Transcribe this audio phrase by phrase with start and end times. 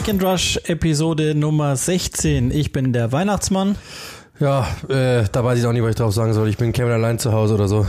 [0.00, 2.52] Click and Rush Episode Nummer 16.
[2.52, 3.76] Ich bin der Weihnachtsmann.
[4.38, 6.48] Ja, äh, da weiß ich auch nicht, was ich drauf sagen soll.
[6.48, 7.86] Ich bin Kevin allein zu Hause oder so.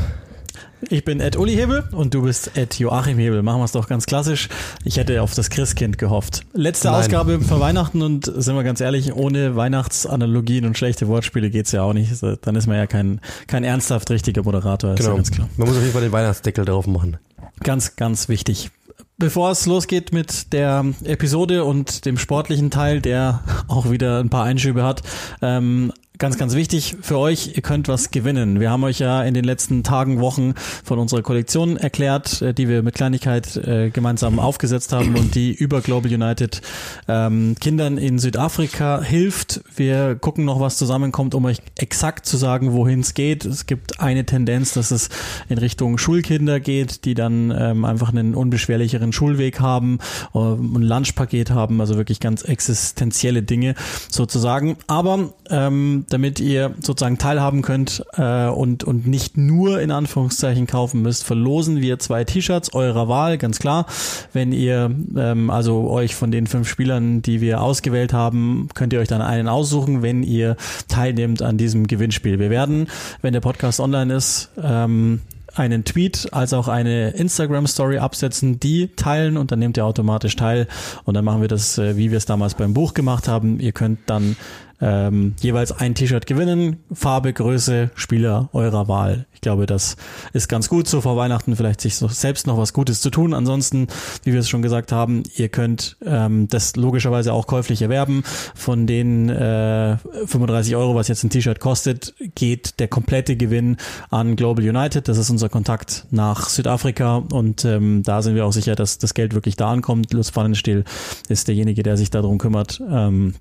[0.90, 3.44] Ich bin Ed Uli Hebel und du bist Ed Joachim Hebel.
[3.44, 4.50] Machen wir es doch ganz klassisch.
[4.84, 6.42] Ich hätte auf das Christkind gehofft.
[6.52, 7.00] Letzte Nein.
[7.00, 11.84] Ausgabe vor Weihnachten und sind wir ganz ehrlich, ohne Weihnachtsanalogien und schlechte Wortspiele geht's ja
[11.84, 12.12] auch nicht.
[12.42, 14.96] Dann ist man ja kein, kein ernsthaft richtiger Moderator.
[14.96, 15.16] Genau.
[15.16, 17.16] Ja man muss auf jeden Fall den Weihnachtsdeckel drauf machen.
[17.64, 18.72] Ganz, ganz wichtig.
[19.22, 24.46] Bevor es losgeht mit der Episode und dem sportlichen Teil, der auch wieder ein paar
[24.46, 25.04] Einschübe hat,
[25.44, 28.60] ähm, Ganz, ganz wichtig für euch, ihr könnt was gewinnen.
[28.60, 30.54] Wir haben euch ja in den letzten Tagen, Wochen
[30.84, 35.52] von unserer Kollektion erklärt, äh, die wir mit Kleinigkeit äh, gemeinsam aufgesetzt haben und die
[35.52, 36.62] über Global United
[37.08, 39.62] ähm, Kindern in Südafrika hilft.
[39.76, 43.44] Wir gucken noch, was zusammenkommt, um euch exakt zu sagen, wohin es geht.
[43.44, 45.10] Es gibt eine Tendenz, dass es
[45.50, 49.98] in Richtung Schulkinder geht, die dann ähm, einfach einen unbeschwerlicheren Schulweg haben,
[50.36, 53.74] äh, ein Lunchpaket haben, also wirklich ganz existenzielle Dinge
[54.08, 54.78] sozusagen.
[54.86, 61.02] Aber ähm, damit ihr sozusagen teilhaben könnt äh, und, und nicht nur in Anführungszeichen kaufen
[61.02, 63.86] müsst, verlosen wir zwei T-Shirts eurer Wahl, ganz klar.
[64.34, 69.00] Wenn ihr ähm, also euch von den fünf Spielern, die wir ausgewählt haben, könnt ihr
[69.00, 70.56] euch dann einen aussuchen, wenn ihr
[70.88, 72.40] teilnehmt an diesem Gewinnspiel.
[72.40, 72.88] Wir werden,
[73.22, 75.22] wenn der Podcast online ist, ähm,
[75.56, 80.36] einen Tweet als auch eine Instagram Story absetzen, die teilen und dann nehmt ihr automatisch
[80.36, 80.68] teil
[81.04, 83.60] und dann machen wir das, äh, wie wir es damals beim Buch gemacht haben.
[83.60, 84.36] Ihr könnt dann
[84.82, 86.78] ähm, jeweils ein T-Shirt gewinnen.
[86.92, 89.28] Farbe, Größe, Spieler eurer Wahl.
[89.34, 89.96] Ich glaube, das
[90.34, 93.34] ist ganz gut, so vor Weihnachten vielleicht sich so selbst noch was Gutes zu tun.
[93.34, 93.88] Ansonsten,
[94.24, 98.24] wie wir es schon gesagt haben, ihr könnt ähm, das logischerweise auch käuflich erwerben.
[98.56, 103.78] Von den äh, 35 Euro, was jetzt ein T-Shirt kostet, geht der komplette Gewinn
[104.10, 105.08] an Global United.
[105.08, 109.14] Das ist unser Kontakt nach Südafrika und ähm, da sind wir auch sicher, dass das
[109.14, 110.14] Geld wirklich da ankommt.
[110.14, 110.84] Lutz Pfannenstiel
[111.30, 112.82] ist derjenige, der sich darum kümmert.
[112.90, 113.36] Ähm,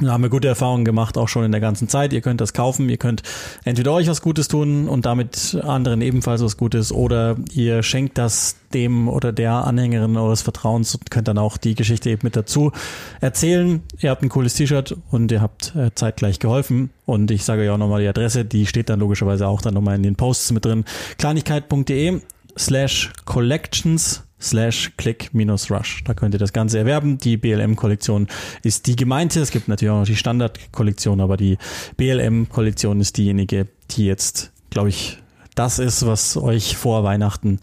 [0.00, 2.12] da haben wir gute Erfahrungen gemacht, auch schon in der ganzen Zeit.
[2.12, 3.22] Ihr könnt das kaufen, ihr könnt
[3.64, 8.56] entweder euch was Gutes tun und damit anderen ebenfalls was Gutes oder ihr schenkt das
[8.72, 12.72] dem oder der Anhängerin eures Vertrauens und könnt dann auch die Geschichte eben mit dazu
[13.20, 13.82] erzählen.
[13.98, 16.90] Ihr habt ein cooles T-Shirt und ihr habt äh, zeitgleich geholfen.
[17.04, 19.96] Und ich sage ja auch nochmal die Adresse, die steht dann logischerweise auch dann nochmal
[19.96, 20.84] in den Posts mit drin.
[21.18, 22.20] Kleinigkeit.de
[22.56, 26.04] slash collections slash click-rush.
[26.04, 27.18] Da könnt ihr das Ganze erwerben.
[27.18, 28.28] Die BLM-Kollektion
[28.62, 29.40] ist die gemeinte.
[29.40, 31.58] Es gibt natürlich auch noch die Standard-Kollektion, aber die
[31.96, 35.18] BLM-Kollektion ist diejenige, die jetzt, glaube ich,
[35.54, 37.60] das ist, was euch vor Weihnachten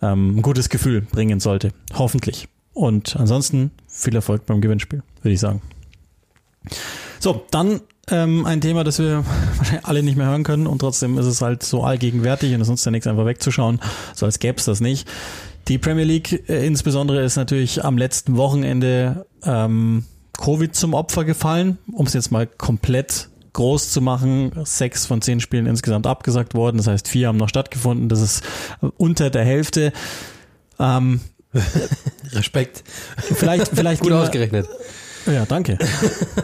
[0.00, 1.72] ähm, ein gutes Gefühl bringen sollte.
[1.94, 2.48] Hoffentlich.
[2.72, 5.62] Und ansonsten viel Erfolg beim Gewinnspiel, würde ich sagen.
[7.20, 7.80] So, dann
[8.10, 9.24] ähm, ein Thema, das wir
[9.82, 12.84] alle nicht mehr hören können und trotzdem ist es halt so allgegenwärtig und es nutzt
[12.84, 13.80] ja nichts einfach wegzuschauen,
[14.14, 15.08] so als gäbe es das nicht.
[15.68, 20.04] Die Premier League äh, insbesondere ist natürlich am letzten Wochenende ähm,
[20.38, 24.52] Covid zum Opfer gefallen, um es jetzt mal komplett groß zu machen.
[24.64, 28.42] Sechs von zehn Spielen insgesamt abgesagt worden, das heißt vier haben noch stattgefunden, das ist
[28.96, 29.92] unter der Hälfte.
[30.78, 31.20] Ähm,
[32.32, 32.82] Respekt.
[33.16, 34.68] Vielleicht, vielleicht gut ausgerechnet.
[35.26, 35.78] Ja, danke.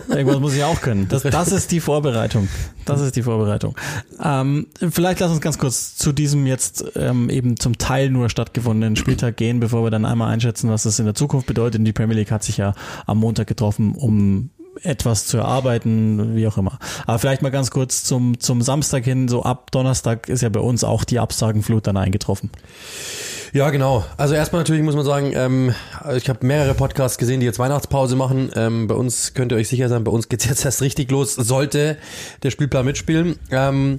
[0.08, 1.06] Irgendwas muss ich auch können.
[1.08, 2.48] Das, das ist die Vorbereitung.
[2.84, 3.76] Das ist die Vorbereitung.
[4.22, 8.96] Ähm, vielleicht lass uns ganz kurz zu diesem jetzt ähm, eben zum Teil nur stattgefundenen
[8.96, 11.86] Spieltag gehen, bevor wir dann einmal einschätzen, was das in der Zukunft bedeutet.
[11.86, 12.74] Die Premier League hat sich ja
[13.06, 14.50] am Montag getroffen, um
[14.82, 16.78] etwas zu erarbeiten, wie auch immer.
[17.06, 20.60] Aber vielleicht mal ganz kurz zum, zum Samstag hin, so ab Donnerstag ist ja bei
[20.60, 22.50] uns auch die Absagenflut dann eingetroffen.
[23.52, 24.04] Ja, genau.
[24.16, 25.74] Also erstmal natürlich muss man sagen, ähm,
[26.16, 28.50] ich habe mehrere Podcasts gesehen, die jetzt Weihnachtspause machen.
[28.54, 31.34] Ähm, bei uns könnt ihr euch sicher sein, bei uns geht's jetzt erst richtig los,
[31.34, 31.96] sollte
[32.44, 33.40] der Spielplan mitspielen.
[33.50, 33.98] Ähm,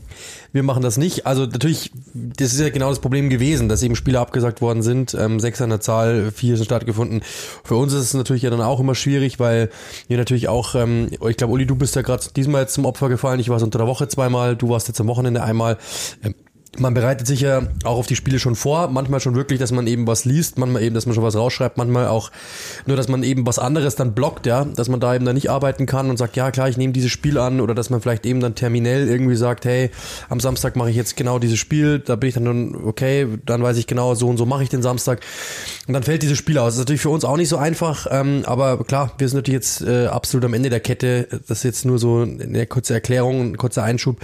[0.53, 1.25] wir machen das nicht.
[1.25, 5.13] Also natürlich, das ist ja genau das Problem gewesen, dass eben Spiele abgesagt worden sind.
[5.15, 7.21] Ähm, sechs an der Zahl, vier sind stattgefunden.
[7.65, 9.69] Für uns ist es natürlich ja dann auch immer schwierig, weil
[10.07, 13.09] wir natürlich auch, ähm, ich glaube, Uli, du bist ja gerade diesmal jetzt zum Opfer
[13.09, 13.41] gefallen.
[13.41, 15.77] Ich war unter der Woche zweimal, du warst jetzt am Wochenende einmal.
[16.23, 16.35] Ähm,
[16.79, 19.87] man bereitet sich ja auch auf die Spiele schon vor, manchmal schon wirklich, dass man
[19.87, 22.31] eben was liest, manchmal eben, dass man schon was rausschreibt, manchmal auch
[22.85, 25.49] nur, dass man eben was anderes dann blockt, ja, dass man da eben dann nicht
[25.49, 27.59] arbeiten kann und sagt, ja klar, ich nehme dieses Spiel an.
[27.59, 29.91] Oder dass man vielleicht eben dann terminell irgendwie sagt, hey,
[30.29, 33.77] am Samstag mache ich jetzt genau dieses Spiel, da bin ich dann, okay, dann weiß
[33.77, 35.19] ich genau, so und so mache ich den Samstag.
[35.87, 36.67] Und dann fällt dieses Spiel aus.
[36.67, 39.55] Das ist natürlich für uns auch nicht so einfach, ähm, aber klar, wir sind natürlich
[39.55, 43.51] jetzt äh, absolut am Ende der Kette, das ist jetzt nur so eine kurze Erklärung,
[43.51, 44.17] ein kurzer Einschub.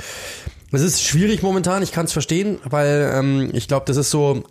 [0.72, 4.44] Es ist schwierig momentan, ich kann es verstehen, weil ähm, ich glaube, das ist so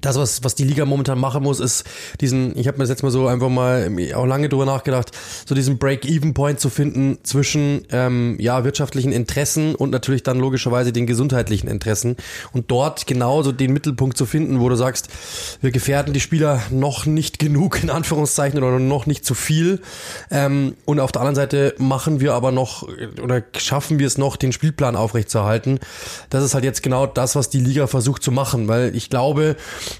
[0.00, 1.84] das, was, was die Liga momentan machen muss, ist
[2.20, 5.10] diesen, ich habe mir das jetzt mal so einfach mal auch lange drüber nachgedacht,
[5.46, 11.06] so diesen Break-Even-Point zu finden zwischen ähm, ja, wirtschaftlichen Interessen und natürlich dann logischerweise den
[11.06, 12.16] gesundheitlichen Interessen.
[12.52, 15.08] Und dort genauso den Mittelpunkt zu finden, wo du sagst,
[15.60, 19.80] wir gefährden die Spieler noch nicht genug, in Anführungszeichen, oder noch nicht zu viel.
[20.30, 22.86] Ähm, und auf der anderen Seite machen wir aber noch
[23.22, 25.80] oder schaffen wir es noch, den Spielplan aufrechtzuerhalten.
[26.30, 29.56] Das ist halt jetzt genau das, was die Liga versucht zu machen, weil ich glaube,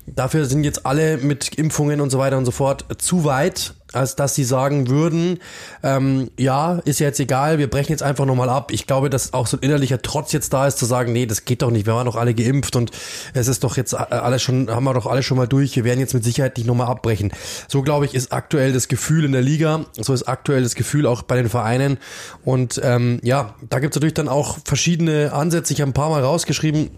[0.06, 4.16] Dafür sind jetzt alle mit Impfungen und so weiter und so fort zu weit, als
[4.16, 5.38] dass sie sagen würden,
[5.82, 8.70] ähm, ja, ist ja jetzt egal, wir brechen jetzt einfach nochmal ab.
[8.70, 11.44] Ich glaube, dass auch so ein innerlicher Trotz jetzt da ist, zu sagen, nee, das
[11.44, 12.90] geht doch nicht, wir waren doch alle geimpft und
[13.32, 16.00] es ist doch jetzt alles schon, haben wir doch alle schon mal durch, wir werden
[16.00, 17.32] jetzt mit Sicherheit nicht nochmal abbrechen.
[17.66, 21.06] So, glaube ich, ist aktuell das Gefühl in der Liga, so ist aktuell das Gefühl
[21.06, 21.98] auch bei den Vereinen
[22.44, 26.22] und ähm, ja, da gibt's natürlich dann auch verschiedene Ansätze, ich habe ein paar Mal
[26.22, 26.90] rausgeschrieben,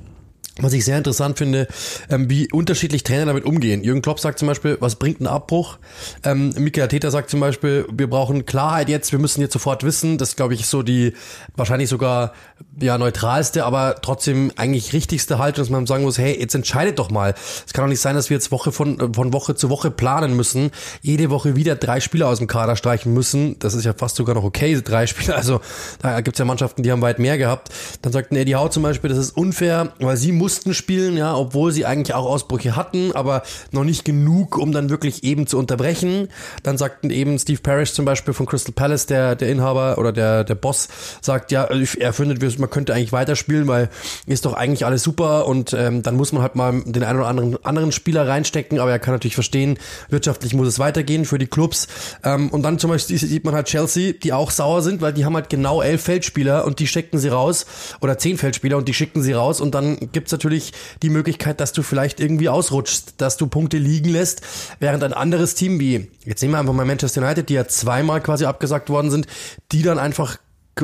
[0.58, 1.69] was ich sehr interessant finde,
[2.11, 3.82] ähm, wie unterschiedlich Trainer damit umgehen.
[3.82, 5.79] Jürgen Klopp sagt zum Beispiel, was bringt ein Abbruch?
[6.25, 10.19] Ähm, Michael Täter sagt zum Beispiel, wir brauchen Klarheit jetzt, wir müssen jetzt sofort wissen.
[10.19, 11.14] Das glaube ich so die
[11.56, 12.32] wahrscheinlich sogar
[12.81, 17.11] ja neutralste, aber trotzdem eigentlich richtigste Haltung, dass man sagen muss, hey, jetzt entscheidet doch
[17.11, 17.35] mal.
[17.67, 20.37] Es kann doch nicht sein, dass wir jetzt Woche von, von Woche zu Woche planen
[20.37, 20.70] müssen,
[21.00, 23.58] jede Woche wieder drei Spieler aus dem Kader streichen müssen.
[23.61, 25.37] Das ist ja fast sogar noch okay, drei Spieler.
[25.37, 25.61] Also
[26.02, 27.70] da gibt's ja Mannschaften, die haben weit mehr gehabt.
[28.02, 31.70] Dann sagt Eddie Howe zum Beispiel, das ist unfair, weil sie mussten spielen, ja, obwohl
[31.70, 36.28] sie eigentlich auch Ausbrüche hatten, aber noch nicht genug, um dann wirklich eben zu unterbrechen.
[36.62, 40.44] Dann sagten eben Steve Parrish zum Beispiel von Crystal Palace, der, der Inhaber oder der,
[40.44, 40.88] der Boss,
[41.20, 43.88] sagt, ja, er findet, man könnte eigentlich weiterspielen, weil
[44.26, 47.28] ist doch eigentlich alles super und ähm, dann muss man halt mal den einen oder
[47.28, 49.78] anderen anderen Spieler reinstecken, aber er kann natürlich verstehen,
[50.08, 51.88] wirtschaftlich muss es weitergehen für die Clubs.
[52.25, 55.25] Ähm, und dann zum Beispiel sieht man halt Chelsea, die auch sauer sind, weil die
[55.25, 57.66] haben halt genau elf Feldspieler und die stecken sie raus
[58.00, 60.72] oder zehn Feldspieler und die schicken sie raus und dann gibt's natürlich
[61.02, 64.42] die Möglichkeit, dass du vielleicht irgendwie ausrutschst, dass du Punkte liegen lässt,
[64.78, 68.20] während ein anderes Team wie, jetzt nehmen wir einfach mal Manchester United, die ja zweimal
[68.20, 69.26] quasi abgesagt worden sind,
[69.72, 70.38] die dann einfach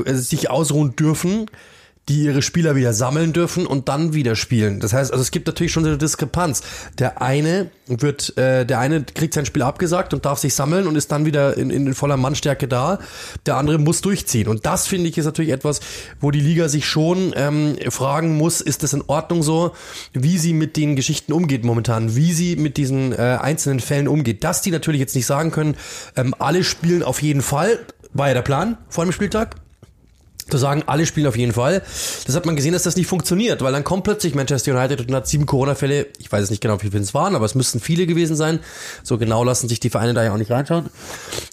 [0.04, 1.46] äh, sich ausruhen dürfen,
[2.08, 4.79] die ihre Spieler wieder sammeln dürfen und dann wieder spielen.
[4.79, 6.62] Das heißt, also es gibt natürlich schon eine Diskrepanz.
[6.99, 10.94] Der eine wird, äh, der eine kriegt sein Spiel abgesagt und darf sich sammeln und
[10.94, 13.00] ist dann wieder in, in voller Mannstärke da.
[13.44, 14.47] Der andere muss durchziehen.
[14.47, 15.81] Und das finde ich ist natürlich etwas,
[16.20, 19.73] wo die Liga sich schon ähm, fragen muss, ist das in Ordnung so,
[20.12, 24.44] wie sie mit den Geschichten umgeht momentan, wie sie mit diesen äh, einzelnen Fällen umgeht.
[24.44, 25.76] Dass die natürlich jetzt nicht sagen können,
[26.14, 27.81] ähm, alle spielen auf jeden Fall,
[28.12, 29.56] war ja der Plan vor dem Spieltag
[30.48, 31.82] zu sagen, alle spielen auf jeden Fall.
[32.26, 35.14] Das hat man gesehen, dass das nicht funktioniert, weil dann kommt plötzlich Manchester United und
[35.14, 36.06] hat sieben Corona-Fälle.
[36.19, 38.60] Ich weiß es nicht genau, wie viele es waren, aber es müssten viele gewesen sein.
[39.02, 40.87] So genau lassen sich die Vereine da ja auch nicht reinschauen.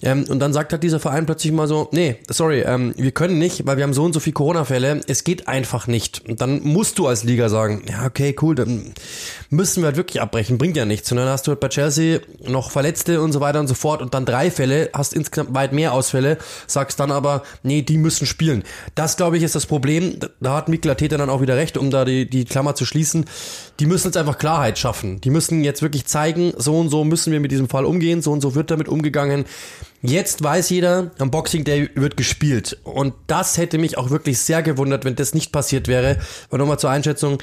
[0.02, 3.38] Ähm, und dann sagt halt dieser Verein plötzlich mal so, nee, sorry, ähm, wir können
[3.38, 5.00] nicht, weil wir haben so und so viele Corona-Fälle.
[5.06, 6.22] Es geht einfach nicht.
[6.28, 8.94] Und dann musst du als Liga sagen, ja, okay, cool, dann
[9.50, 11.10] müssen wir halt wirklich abbrechen, bringt ja nichts.
[11.10, 14.02] Und dann hast du halt bei Chelsea noch Verletzte und so weiter und so fort
[14.02, 18.26] und dann drei Fälle, hast insgesamt weit mehr Ausfälle, sagst dann aber, nee, die müssen
[18.26, 18.64] spielen.
[18.94, 20.18] Das, glaube ich, ist das Problem.
[20.40, 23.24] Da hat Mikkel Arteta dann auch wieder recht, um da die, die Klammer zu schließen.
[23.80, 25.20] Die müssen jetzt einfach Klarheit schaffen.
[25.20, 28.32] Die müssen jetzt wirklich zeigen, so und so müssen wir mit diesem Fall umgehen, so
[28.32, 29.44] und so wird damit umgegangen.
[30.02, 32.78] Jetzt weiß jeder, am Boxing Day wird gespielt.
[32.84, 36.18] Und das hätte mich auch wirklich sehr gewundert, wenn das nicht passiert wäre.
[36.48, 37.38] Aber nochmal zur Einschätzung,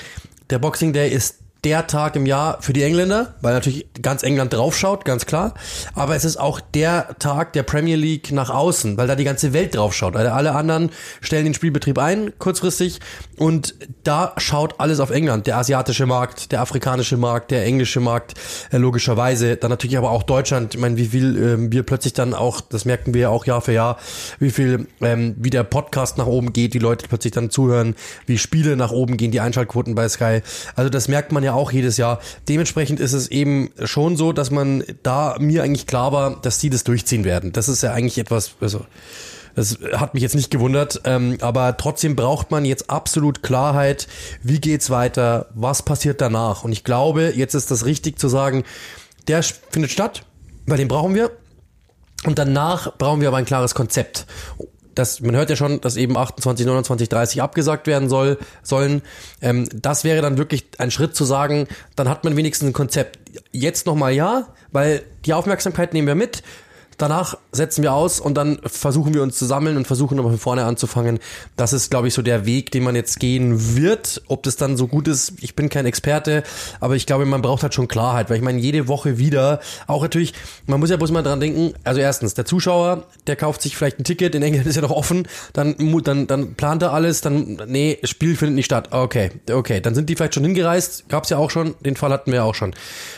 [0.50, 4.54] der Boxing Day ist der Tag im Jahr für die Engländer, weil natürlich ganz England
[4.54, 5.54] draufschaut, ganz klar.
[5.94, 9.54] Aber es ist auch der Tag der Premier League nach außen, weil da die ganze
[9.54, 10.16] Welt draufschaut.
[10.16, 10.90] Weil alle anderen
[11.22, 13.00] stellen den Spielbetrieb ein, kurzfristig.
[13.38, 15.46] Und da schaut alles auf England.
[15.46, 18.34] Der asiatische Markt, der afrikanische Markt, der englische Markt,
[18.72, 19.56] äh, logischerweise.
[19.56, 20.74] Dann natürlich aber auch Deutschland.
[20.74, 23.74] Ich meine, wie viel äh, wir plötzlich dann auch, das merken wir auch Jahr für
[23.74, 24.00] Jahr,
[24.40, 28.40] wie viel, ähm, wie der Podcast nach oben geht, die Leute plötzlich dann zuhören, wie
[28.40, 30.42] Spiele nach oben gehen, die Einschaltquoten bei Sky.
[30.76, 32.20] Also das merkt man ja auch jedes Jahr.
[32.48, 36.70] Dementsprechend ist es eben schon so, dass man da mir eigentlich klar war, dass sie
[36.70, 37.52] das durchziehen werden.
[37.52, 38.86] Das ist ja eigentlich etwas, also
[39.56, 44.08] das hat mich jetzt nicht gewundert, ähm, aber trotzdem braucht man jetzt absolut Klarheit,
[44.44, 46.64] wie geht's weiter, was passiert danach.
[46.64, 48.64] Und ich glaube, jetzt ist das richtig zu sagen,
[49.28, 50.24] der findet statt,
[50.66, 51.32] weil den brauchen wir.
[52.24, 54.28] Und danach brauchen wir aber ein klares Konzept
[54.96, 59.02] das, man hört ja schon, dass eben 28, 29, 30 abgesagt werden soll, sollen.
[59.42, 63.20] Ähm, das wäre dann wirklich ein Schritt zu sagen, dann hat man wenigstens ein Konzept.
[63.52, 66.44] Jetzt nochmal ja, weil die Aufmerksamkeit nehmen wir mit.
[67.02, 70.40] Danach setzen wir aus und dann versuchen wir uns zu sammeln und versuchen nochmal von
[70.40, 71.18] vorne anzufangen.
[71.56, 74.22] Das ist, glaube ich, so der Weg, den man jetzt gehen wird.
[74.28, 76.44] Ob das dann so gut ist, ich bin kein Experte,
[76.80, 80.04] aber ich glaube, man braucht halt schon Klarheit, weil ich meine, jede Woche wieder, auch
[80.04, 80.36] natürlich,
[80.68, 83.98] man muss ja bloß mal dran denken, also erstens, der Zuschauer, der kauft sich vielleicht
[83.98, 87.64] ein Ticket, in England ist ja noch offen, dann, dann, dann plant er alles, dann,
[87.66, 88.90] nee, Spiel findet nicht statt.
[88.92, 92.32] Okay, okay, dann sind die vielleicht schon hingereist, gab's ja auch schon, den Fall hatten
[92.32, 92.76] wir auch schon.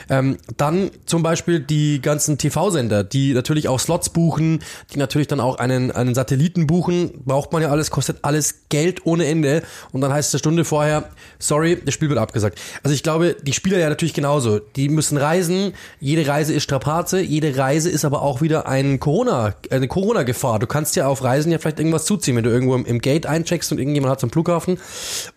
[0.10, 4.64] Ähm, dann zum Beispiel die ganzen TV-Sender, die natürlich auch Slots buchen,
[4.94, 9.06] die natürlich dann auch einen, einen Satelliten buchen, braucht man ja alles, kostet alles Geld
[9.06, 12.60] ohne Ende und dann heißt es eine Stunde vorher, sorry, das Spiel wird abgesagt.
[12.84, 14.60] Also ich glaube, die Spieler ja natürlich genauso.
[14.60, 19.56] Die müssen reisen, jede Reise ist Strapaze, jede Reise ist aber auch wieder ein Corona,
[19.70, 20.60] eine Corona-Gefahr.
[20.60, 23.26] Du kannst ja auf Reisen ja vielleicht irgendwas zuziehen, wenn du irgendwo im, im Gate
[23.26, 24.78] eincheckst und irgendjemand hat zum Flughafen,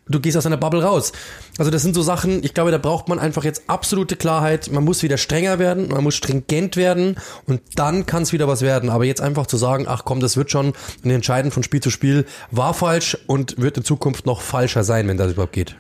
[0.09, 1.13] du gehst aus deiner Bubble raus.
[1.59, 4.71] Also das sind so Sachen, ich glaube, da braucht man einfach jetzt absolute Klarheit.
[4.71, 8.63] Man muss wieder strenger werden, man muss stringent werden und dann kann es wieder was
[8.63, 8.91] werden.
[8.91, 11.91] Aber jetzt einfach zu sagen, ach komm, das wird schon ein Entscheiden von Spiel zu
[11.91, 15.77] Spiel, war falsch und wird in Zukunft noch falscher sein, wenn das überhaupt geht.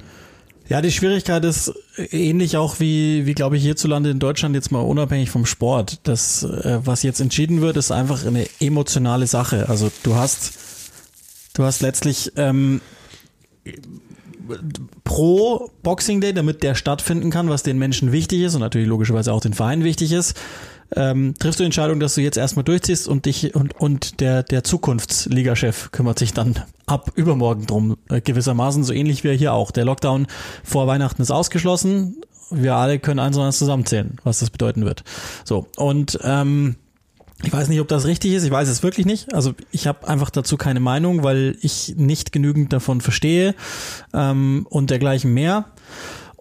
[0.68, 1.72] Ja, die Schwierigkeit ist
[2.10, 6.00] ähnlich auch wie, wie glaube ich, hierzulande in Deutschland jetzt mal unabhängig vom Sport.
[6.02, 9.68] Das, äh, was jetzt entschieden wird, ist einfach eine emotionale Sache.
[9.68, 10.54] Also du hast,
[11.54, 12.80] du hast letztlich ähm,
[15.04, 19.32] pro Boxing Day, damit der stattfinden kann, was den Menschen wichtig ist und natürlich logischerweise
[19.32, 20.34] auch den Verein wichtig ist,
[20.94, 24.42] ähm, triffst du die Entscheidung, dass du jetzt erstmal durchziehst und dich und, und der,
[24.42, 29.70] der Zukunftsligachef kümmert sich dann ab übermorgen drum, äh, gewissermaßen, so ähnlich wie hier auch.
[29.70, 30.26] Der Lockdown
[30.62, 32.20] vor Weihnachten ist ausgeschlossen.
[32.50, 35.02] Wir alle können eins und eins zusammenzählen, was das bedeuten wird.
[35.44, 36.76] So, und ähm,
[37.42, 38.44] ich weiß nicht, ob das richtig ist.
[38.44, 39.34] Ich weiß es wirklich nicht.
[39.34, 43.54] Also ich habe einfach dazu keine Meinung, weil ich nicht genügend davon verstehe
[44.14, 45.66] ähm, und dergleichen mehr.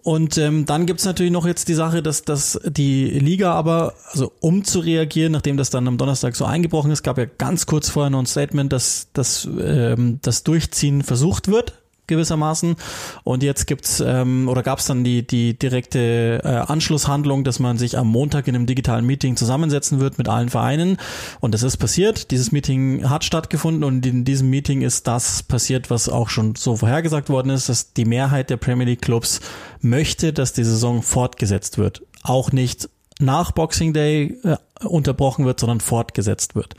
[0.02, 4.32] Und ähm, dann gibt's natürlich noch jetzt die Sache, dass, dass die Liga aber, also
[4.40, 7.90] um zu reagieren, nachdem das dann am Donnerstag so eingebrochen ist, gab ja ganz kurz
[7.90, 11.74] vorher noch ein Statement, dass, dass ähm, das Durchziehen versucht wird
[12.06, 12.76] gewissermaßen.
[13.24, 17.98] Und jetzt gibt's ähm, oder gab's dann die die direkte äh, Anschlusshandlung, dass man sich
[17.98, 20.98] am Montag in einem digitalen Meeting zusammensetzen wird mit allen Vereinen.
[21.40, 22.30] Und das ist passiert.
[22.30, 26.76] Dieses Meeting hat stattgefunden und in diesem Meeting ist das passiert, was auch schon so
[26.76, 29.40] vorhergesagt worden ist, dass die Mehrheit der Premier League Clubs
[29.80, 32.02] möchte, dass die Saison fortgesetzt wird.
[32.22, 36.74] Auch nicht nach Boxing Day äh, unterbrochen wird, sondern fortgesetzt wird.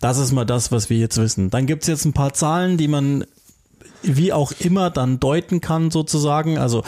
[0.00, 1.50] Das ist mal das, was wir jetzt wissen.
[1.50, 3.24] Dann gibt's jetzt ein paar Zahlen, die man
[4.02, 6.56] wie auch immer dann deuten kann sozusagen.
[6.58, 6.82] Also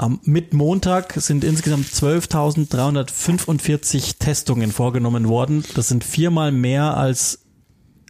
[0.00, 5.62] ähm, mit Montag sind insgesamt 12.345 Testungen vorgenommen worden.
[5.74, 7.40] Das sind viermal mehr als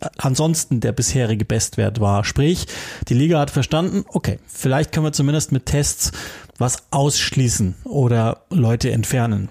[0.00, 2.25] äh, ansonsten der bisherige Bestwert war.
[2.25, 2.66] Sprich,
[3.08, 6.12] die Liga hat verstanden, okay, vielleicht können wir zumindest mit Tests
[6.58, 9.49] was ausschließen oder Leute entfernen.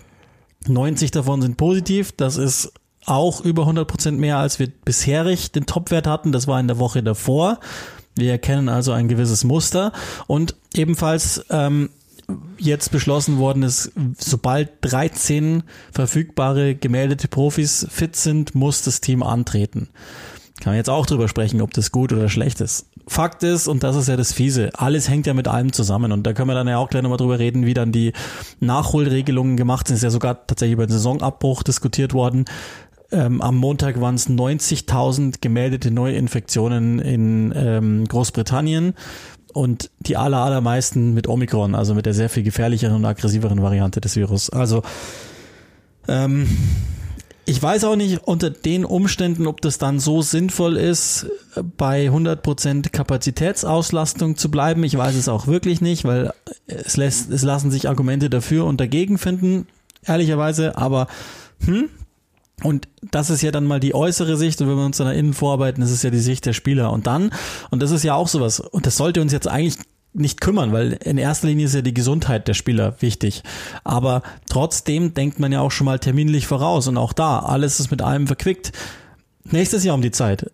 [0.68, 2.72] 90 davon sind positiv, das ist
[3.06, 6.32] auch über 100 Prozent mehr, als wir bisherig den Topwert hatten.
[6.32, 7.60] Das war in der Woche davor.
[8.16, 9.92] Wir erkennen also ein gewisses Muster
[10.28, 11.90] und ebenfalls ähm,
[12.58, 19.90] jetzt beschlossen worden ist, sobald 13 verfügbare gemeldete Profis fit sind, muss das Team antreten.
[20.62, 22.86] Kann man jetzt auch drüber sprechen, ob das gut oder schlecht ist.
[23.06, 26.14] Fakt ist, und das ist ja das Fiese, alles hängt ja mit allem zusammen.
[26.14, 28.14] Und da können wir dann ja auch gleich nochmal drüber reden, wie dann die
[28.62, 29.98] Nachholregelungen gemacht sind.
[29.98, 32.46] Ist ja sogar tatsächlich über den Saisonabbruch diskutiert worden.
[33.14, 38.96] Ähm, am Montag waren es 90.000 gemeldete Neuinfektionen in ähm, Großbritannien
[39.54, 44.02] und die aller, allermeisten mit Omikron, also mit der sehr viel gefährlicheren und aggressiveren Variante
[44.02, 44.50] des Virus.
[44.50, 44.82] Also
[46.08, 46.48] ähm,
[47.46, 51.28] ich weiß auch nicht unter den Umständen, ob das dann so sinnvoll ist,
[51.78, 54.84] bei 100% Kapazitätsauslastung zu bleiben.
[54.84, 56.34] Ich weiß es auch wirklich nicht, weil
[56.66, 59.68] es, lässt, es lassen sich Argumente dafür und dagegen finden,
[60.04, 60.78] ehrlicherweise.
[60.78, 61.08] Aber
[61.64, 61.90] hm,
[62.64, 65.14] und das ist ja dann mal die äußere Sicht und wenn wir uns dann nach
[65.14, 66.92] innen vorarbeiten, das ist ja die Sicht der Spieler.
[66.92, 67.32] Und dann,
[67.70, 69.78] und das ist ja auch sowas, und das sollte uns jetzt eigentlich
[70.14, 73.44] nicht kümmern, weil in erster Linie ist ja die Gesundheit der Spieler wichtig.
[73.84, 77.92] Aber trotzdem denkt man ja auch schon mal terminlich voraus und auch da, alles ist
[77.92, 78.72] mit allem verquickt.
[79.44, 80.52] Nächstes Jahr um die Zeit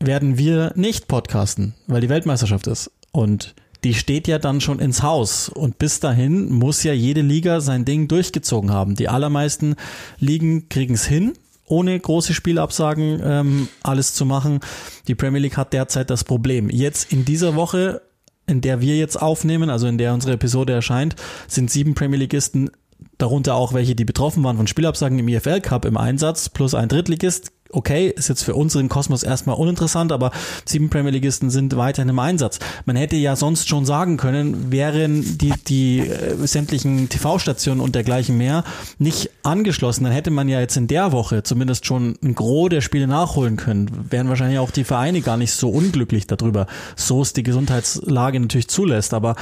[0.00, 2.90] werden wir nicht podcasten, weil die Weltmeisterschaft ist.
[3.10, 5.48] Und die steht ja dann schon ins Haus.
[5.48, 8.94] Und bis dahin muss ja jede Liga sein Ding durchgezogen haben.
[8.94, 9.76] Die allermeisten
[10.18, 11.32] Ligen kriegen es hin,
[11.68, 14.60] ohne große Spielabsagen ähm, alles zu machen.
[15.06, 16.70] Die Premier League hat derzeit das Problem.
[16.70, 18.02] Jetzt in dieser Woche,
[18.46, 22.70] in der wir jetzt aufnehmen, also in der unsere Episode erscheint, sind sieben Premier Leagueisten
[23.18, 26.88] darunter auch welche, die betroffen waren von Spielabsagen im IFL Cup im Einsatz, plus ein
[26.88, 30.30] Drittligist okay, ist jetzt für unseren Kosmos erstmal uninteressant, aber
[30.64, 32.58] sieben Premier Leagueisten sind weiterhin im Einsatz.
[32.86, 38.38] Man hätte ja sonst schon sagen können, wären die, die äh, sämtlichen TV-Stationen und dergleichen
[38.38, 38.64] mehr
[38.98, 42.80] nicht angeschlossen, dann hätte man ja jetzt in der Woche zumindest schon ein Gros der
[42.80, 44.06] Spiele nachholen können.
[44.10, 48.68] Wären wahrscheinlich auch die Vereine gar nicht so unglücklich darüber, so es die Gesundheitslage natürlich
[48.68, 49.14] zulässt.
[49.14, 49.36] Aber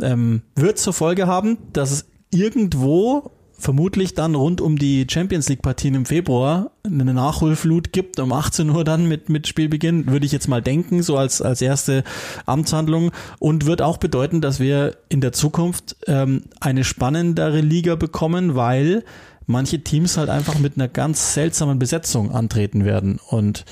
[0.00, 5.62] ähm, wird zur Folge haben, dass es irgendwo vermutlich dann rund um die Champions League
[5.62, 10.32] Partien im Februar eine Nachholflut gibt um 18 Uhr dann mit mit Spielbeginn würde ich
[10.32, 12.04] jetzt mal denken so als als erste
[12.46, 13.12] Amtshandlung.
[13.38, 19.04] Und wird auch bedeuten dass wir in der Zukunft ähm, eine spannendere Liga bekommen weil
[19.46, 23.20] manche Teams halt einfach mit einer ganz seltsamen Besetzung antreten werden.
[23.28, 23.64] Und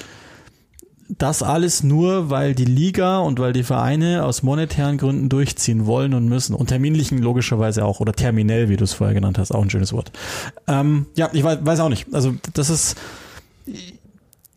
[1.09, 6.15] das alles nur, weil die Liga und weil die Vereine aus monetären Gründen durchziehen wollen
[6.15, 6.55] und müssen.
[6.55, 8.01] Und terminlichen logischerweise auch.
[8.01, 9.53] Oder terminell, wie du es vorher genannt hast.
[9.53, 10.13] Auch ein schönes Wort.
[10.67, 12.07] Ähm, ja, ich weiß, weiß auch nicht.
[12.13, 12.97] Also das ist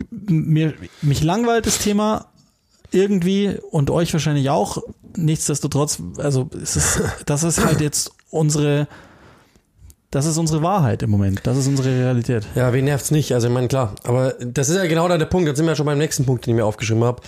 [0.09, 2.27] mir, mich langweilt das Thema
[2.91, 4.81] irgendwie und euch wahrscheinlich auch.
[5.17, 8.87] Nichtsdestotrotz, also es ist, das ist halt jetzt unsere
[10.15, 11.41] das ist unsere Wahrheit im Moment.
[11.43, 12.47] Das ist unsere Realität.
[12.55, 13.33] Ja, wen nervt's nicht?
[13.33, 13.93] Also ich meine, klar.
[14.05, 15.45] Aber das ist ja genau da der Punkt.
[15.45, 17.21] Jetzt sind wir ja schon beim nächsten Punkt, den ich mir aufgeschrieben habe.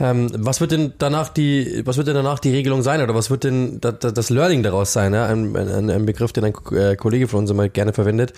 [0.00, 3.02] Ähm, was wird denn danach die, was wird denn danach die Regelung sein?
[3.02, 5.12] Oder was wird denn das, das Learning daraus sein?
[5.12, 5.26] Ja?
[5.26, 8.32] Ein, ein, ein, Begriff, den ein äh, Kollege von uns immer gerne verwendet.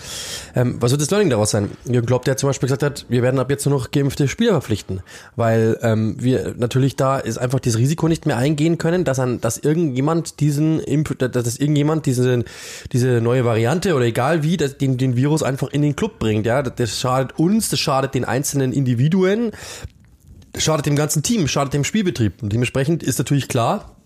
[0.57, 1.71] Ähm, was wird das Learning daraus sein?
[1.85, 4.51] Jürgen Klopp, der zum Beispiel gesagt hat, wir werden ab jetzt nur noch geimpfte Spieler
[4.51, 5.03] verpflichten.
[5.37, 9.41] Weil ähm, wir natürlich da ist einfach das Risiko nicht mehr eingehen können, dass, an,
[9.41, 10.83] dass irgendjemand diesen
[11.19, 12.45] dass irgendjemand diese,
[12.91, 16.47] diese neue Variante oder egal wie, das, den, den Virus einfach in den Club bringt.
[16.47, 19.53] Ja, das schadet uns, das schadet den einzelnen Individuen,
[20.53, 22.43] das schadet dem ganzen Team, schadet dem Spielbetrieb.
[22.43, 23.97] Und dementsprechend ist natürlich klar,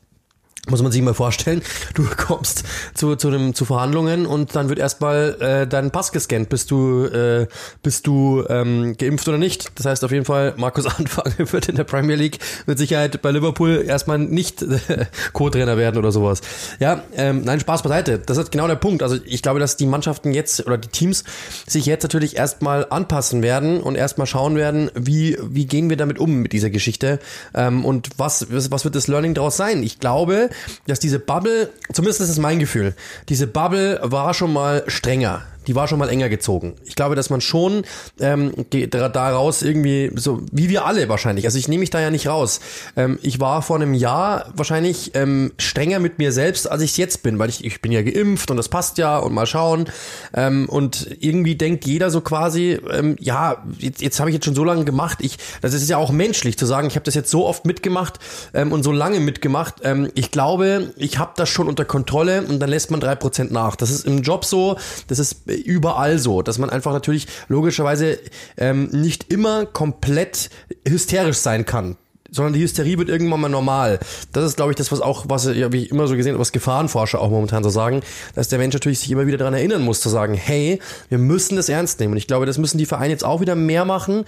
[0.69, 1.63] muss man sich mal vorstellen,
[1.95, 6.49] du kommst zu, zu, dem, zu Verhandlungen und dann wird erstmal äh, dein Pass gescannt,
[6.49, 7.47] bist du, äh,
[7.83, 9.71] bist du ähm, geimpft oder nicht.
[9.79, 13.31] Das heißt auf jeden Fall, Markus Anfang wird in der Premier League mit Sicherheit bei
[13.31, 16.41] Liverpool erstmal nicht äh, Co-Trainer werden oder sowas.
[16.79, 18.19] Ja, ähm, nein, Spaß beiseite.
[18.19, 19.03] Das ist genau der Punkt.
[19.03, 21.25] Also ich glaube, dass die Mannschaften jetzt oder die Teams
[21.67, 26.19] sich jetzt natürlich erstmal anpassen werden und erstmal schauen werden, wie, wie gehen wir damit
[26.19, 27.19] um mit dieser Geschichte
[27.55, 29.83] ähm, und was, was wird das Learning daraus sein.
[29.83, 30.51] Ich glaube,
[30.87, 32.95] dass diese Bubble, zumindest ist es mein Gefühl,
[33.29, 36.75] diese Bubble war schon mal strenger die war schon mal enger gezogen.
[36.85, 37.83] Ich glaube, dass man schon
[38.21, 38.53] ähm,
[38.91, 42.61] daraus irgendwie, so wie wir alle wahrscheinlich, also ich nehme mich da ja nicht raus.
[42.97, 46.97] Ähm, ich war vor einem Jahr wahrscheinlich ähm, strenger mit mir selbst, als ich es
[46.97, 49.87] jetzt bin, weil ich, ich bin ja geimpft und das passt ja und mal schauen.
[50.35, 54.55] Ähm, und irgendwie denkt jeder so quasi, ähm, ja, jetzt, jetzt habe ich jetzt schon
[54.55, 55.19] so lange gemacht.
[55.21, 58.19] Ich, das ist ja auch menschlich zu sagen, ich habe das jetzt so oft mitgemacht
[58.55, 59.77] ähm, und so lange mitgemacht.
[59.83, 63.51] Ähm, ich glaube, ich habe das schon unter Kontrolle und dann lässt man drei Prozent
[63.51, 63.77] nach.
[63.77, 64.77] Das ist im Job so,
[65.09, 68.19] das ist überall so, dass man einfach natürlich logischerweise
[68.57, 70.51] ähm, nicht immer komplett
[70.87, 71.97] hysterisch sein kann
[72.31, 73.99] sondern die Hysterie wird irgendwann mal normal.
[74.33, 76.41] Das ist, glaube ich, das, was auch, was ja, wie ich immer so gesehen habe,
[76.41, 78.01] was Gefahrenforscher auch momentan so sagen,
[78.35, 81.57] dass der Mensch natürlich sich immer wieder daran erinnern muss, zu sagen, hey, wir müssen
[81.57, 82.13] das ernst nehmen.
[82.13, 84.25] Und ich glaube, das müssen die Vereine jetzt auch wieder mehr machen.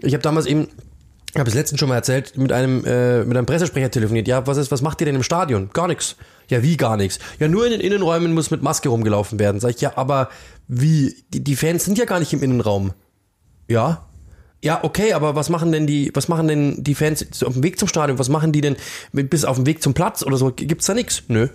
[0.00, 0.68] Ich habe damals eben
[1.32, 4.26] ich habe es letztens schon mal erzählt, mit einem, äh, mit einem Pressesprecher telefoniert.
[4.26, 5.70] Ja, was ist, was macht ihr denn im Stadion?
[5.72, 6.16] Gar nichts.
[6.48, 7.20] Ja, wie gar nichts?
[7.38, 9.60] Ja, nur in den Innenräumen muss mit Maske rumgelaufen werden.
[9.60, 10.28] Sag ich, ja, aber
[10.66, 11.14] wie?
[11.32, 12.92] Die, die Fans sind ja gar nicht im Innenraum.
[13.68, 14.06] Ja.
[14.62, 17.78] Ja, okay, aber was machen denn die, was machen denn die Fans auf dem Weg
[17.78, 18.18] zum Stadion?
[18.18, 18.76] Was machen die denn
[19.12, 20.50] bis auf dem Weg zum Platz oder so?
[20.54, 21.22] Gibt's da nichts?
[21.28, 21.48] Nö.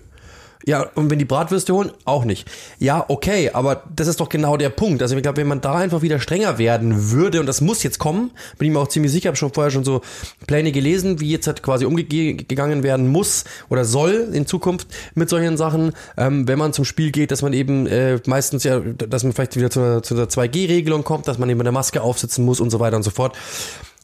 [0.66, 2.50] Ja, und wenn die Bratwürste holen, auch nicht.
[2.80, 5.02] Ja, okay, aber das ist doch genau der Punkt.
[5.02, 8.00] Also ich glaube, wenn man da einfach wieder strenger werden würde, und das muss jetzt
[8.00, 10.02] kommen, bin ich mir auch ziemlich sicher, habe schon vorher schon so
[10.48, 15.58] Pläne gelesen, wie jetzt halt quasi umgegangen werden muss oder soll in Zukunft mit solchen
[15.58, 19.34] Sachen, ähm, wenn man zum Spiel geht, dass man eben äh, meistens ja, dass man
[19.34, 22.72] vielleicht wieder zu, zu der 2G-Regelung kommt, dass man eben eine Maske aufsetzen muss und
[22.72, 23.36] so weiter und so fort.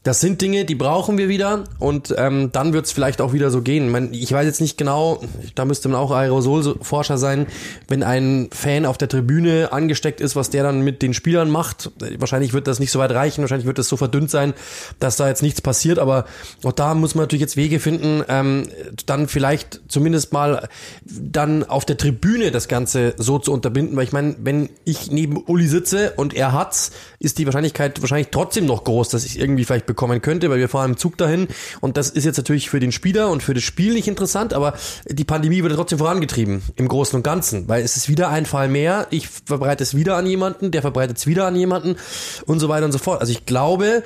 [0.04, 3.52] Das sind Dinge, die brauchen wir wieder und ähm, dann wird es vielleicht auch wieder
[3.52, 3.86] so gehen.
[3.86, 5.22] Ich, mein, ich weiß jetzt nicht genau,
[5.54, 7.46] da müsste man auch Aerosolforscher sein,
[7.88, 11.92] wenn ein Fan auf der Tribüne angesteckt ist, was der dann mit den Spielern macht.
[12.18, 14.56] Wahrscheinlich wird das nicht so weit reichen, wahrscheinlich wird das so verdünnt sein,
[15.00, 16.26] dass da jetzt nichts passiert, aber
[16.64, 18.70] auch da muss man natürlich jetzt Wege finden, ähm,
[19.06, 20.68] dann vielleicht zumindest mal
[21.06, 25.38] dann auf der Tribüne das Ganze so zu unterbinden, weil ich meine, wenn ich neben
[25.38, 29.64] Uli sitze und er hat's, ist die Wahrscheinlichkeit wahrscheinlich trotzdem noch groß, dass ich irgendwie
[29.64, 31.48] vielleicht bekommen könnte, weil wir fahren im Zug dahin
[31.82, 34.74] und das ist jetzt natürlich für den Spieler und für das Spiel nicht interessant, aber
[35.08, 38.70] die Pandemie wird trotzdem vorangetrieben im Großen und Ganzen, weil es ist wieder ein Fall
[38.70, 41.98] mehr, ich verbreite es wieder an jemanden, der verbreitet es wieder an jemanden
[42.46, 43.22] und so weiter und so fort.
[43.22, 44.04] Also ich glaube,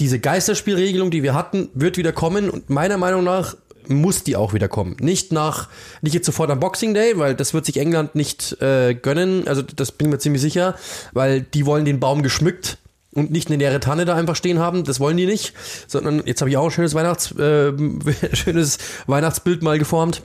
[0.00, 3.56] diese Geisterspielregelung, die wir hatten, wird wieder kommen und meiner Meinung nach
[3.88, 4.96] muss die auch wieder kommen.
[5.00, 5.68] Nicht nach,
[6.02, 9.46] nicht jetzt sofort am Boxing Day, weil das wird sich England nicht äh, gönnen.
[9.46, 10.74] Also das bin ich mir ziemlich sicher,
[11.12, 12.78] weil die wollen den Baum geschmückt
[13.16, 14.84] und nicht eine leere Tanne da einfach stehen haben.
[14.84, 15.54] Das wollen die nicht,
[15.86, 17.72] sondern jetzt habe ich auch ein schönes Weihnachts, äh,
[18.34, 20.22] schönes Weihnachtsbild mal geformt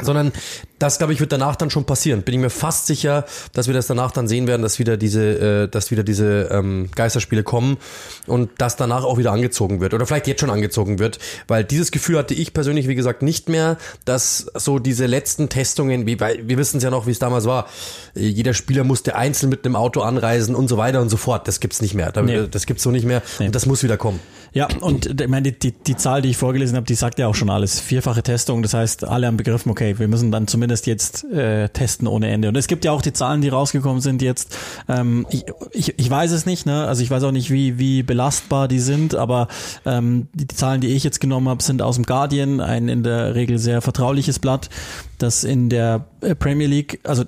[0.00, 0.32] sondern
[0.78, 2.22] das, glaube ich, wird danach dann schon passieren.
[2.22, 5.64] Bin ich mir fast sicher, dass wir das danach dann sehen werden, dass wieder diese,
[5.64, 7.78] äh, dass wieder diese ähm, Geisterspiele kommen
[8.26, 11.90] und das danach auch wieder angezogen wird oder vielleicht jetzt schon angezogen wird, weil dieses
[11.90, 16.46] Gefühl hatte ich persönlich, wie gesagt, nicht mehr, dass so diese letzten Testungen, wie weil
[16.46, 17.66] wir wissen es ja noch, wie es damals war,
[18.14, 21.48] jeder Spieler musste einzeln mit einem Auto anreisen und so weiter und so fort.
[21.48, 22.12] Das gibt's nicht mehr.
[22.22, 22.46] Nee.
[22.48, 23.46] Das gibt's so nicht mehr nee.
[23.46, 24.20] und das muss wieder kommen.
[24.52, 27.26] Ja, und ich meine, die, die, die Zahl, die ich vorgelesen habe, die sagt ja
[27.26, 27.80] auch schon alles.
[27.80, 32.08] Vierfache Testung, das heißt, alle haben begriffen, okay, wir müssen dann zumindest jetzt äh, testen
[32.08, 32.48] ohne Ende.
[32.48, 34.56] Und es gibt ja auch die Zahlen, die rausgekommen sind jetzt.
[34.88, 36.86] Ähm, ich, ich, ich weiß es nicht, ne?
[36.86, 39.48] Also ich weiß auch nicht, wie, wie belastbar die sind, aber
[39.84, 43.02] ähm, die, die Zahlen, die ich jetzt genommen habe, sind aus dem Guardian, ein in
[43.02, 44.70] der Regel sehr vertrauliches Blatt
[45.18, 47.24] dass in der äh, Premier League, also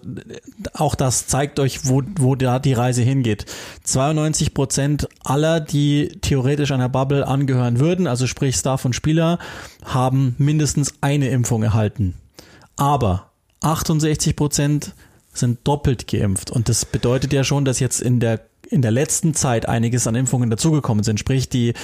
[0.73, 3.47] auch das zeigt euch, wo, wo da die Reise hingeht.
[3.85, 9.39] 92 Prozent aller, die theoretisch einer Bubble angehören würden, also sprich Staff und Spieler,
[9.85, 12.15] haben mindestens eine Impfung erhalten.
[12.77, 14.95] Aber 68 Prozent
[15.33, 16.51] sind doppelt geimpft.
[16.51, 20.15] Und das bedeutet ja schon, dass jetzt in der, in der letzten Zeit einiges an
[20.15, 21.21] Impfungen dazugekommen sind.
[21.21, 21.75] Sprich, die,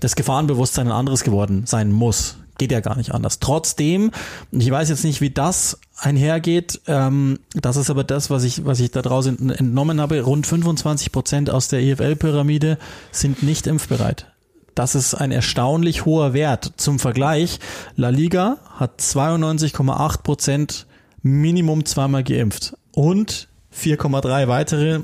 [0.00, 2.38] das Gefahrenbewusstsein ein anderes geworden sein muss.
[2.58, 3.38] Geht ja gar nicht anders.
[3.38, 4.10] Trotzdem,
[4.50, 8.80] ich weiß jetzt nicht, wie das einhergeht, ähm, das ist aber das, was ich, was
[8.80, 10.20] ich da draußen entnommen habe.
[10.20, 12.78] Rund 25 Prozent aus der EFL-Pyramide
[13.12, 14.26] sind nicht impfbereit.
[14.74, 16.72] Das ist ein erstaunlich hoher Wert.
[16.76, 17.58] Zum Vergleich,
[17.96, 20.86] La Liga hat 92,8 Prozent
[21.22, 25.00] Minimum zweimal geimpft und 4,3 weitere,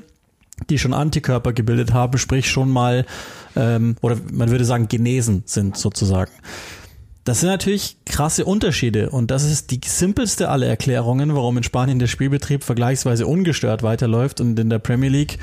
[0.71, 3.05] die schon Antikörper gebildet haben, sprich schon mal,
[3.57, 6.31] ähm, oder man würde sagen, genesen sind sozusagen.
[7.25, 11.99] Das sind natürlich krasse Unterschiede und das ist die simpelste aller Erklärungen, warum in Spanien
[11.99, 15.39] der Spielbetrieb vergleichsweise ungestört weiterläuft und in der Premier League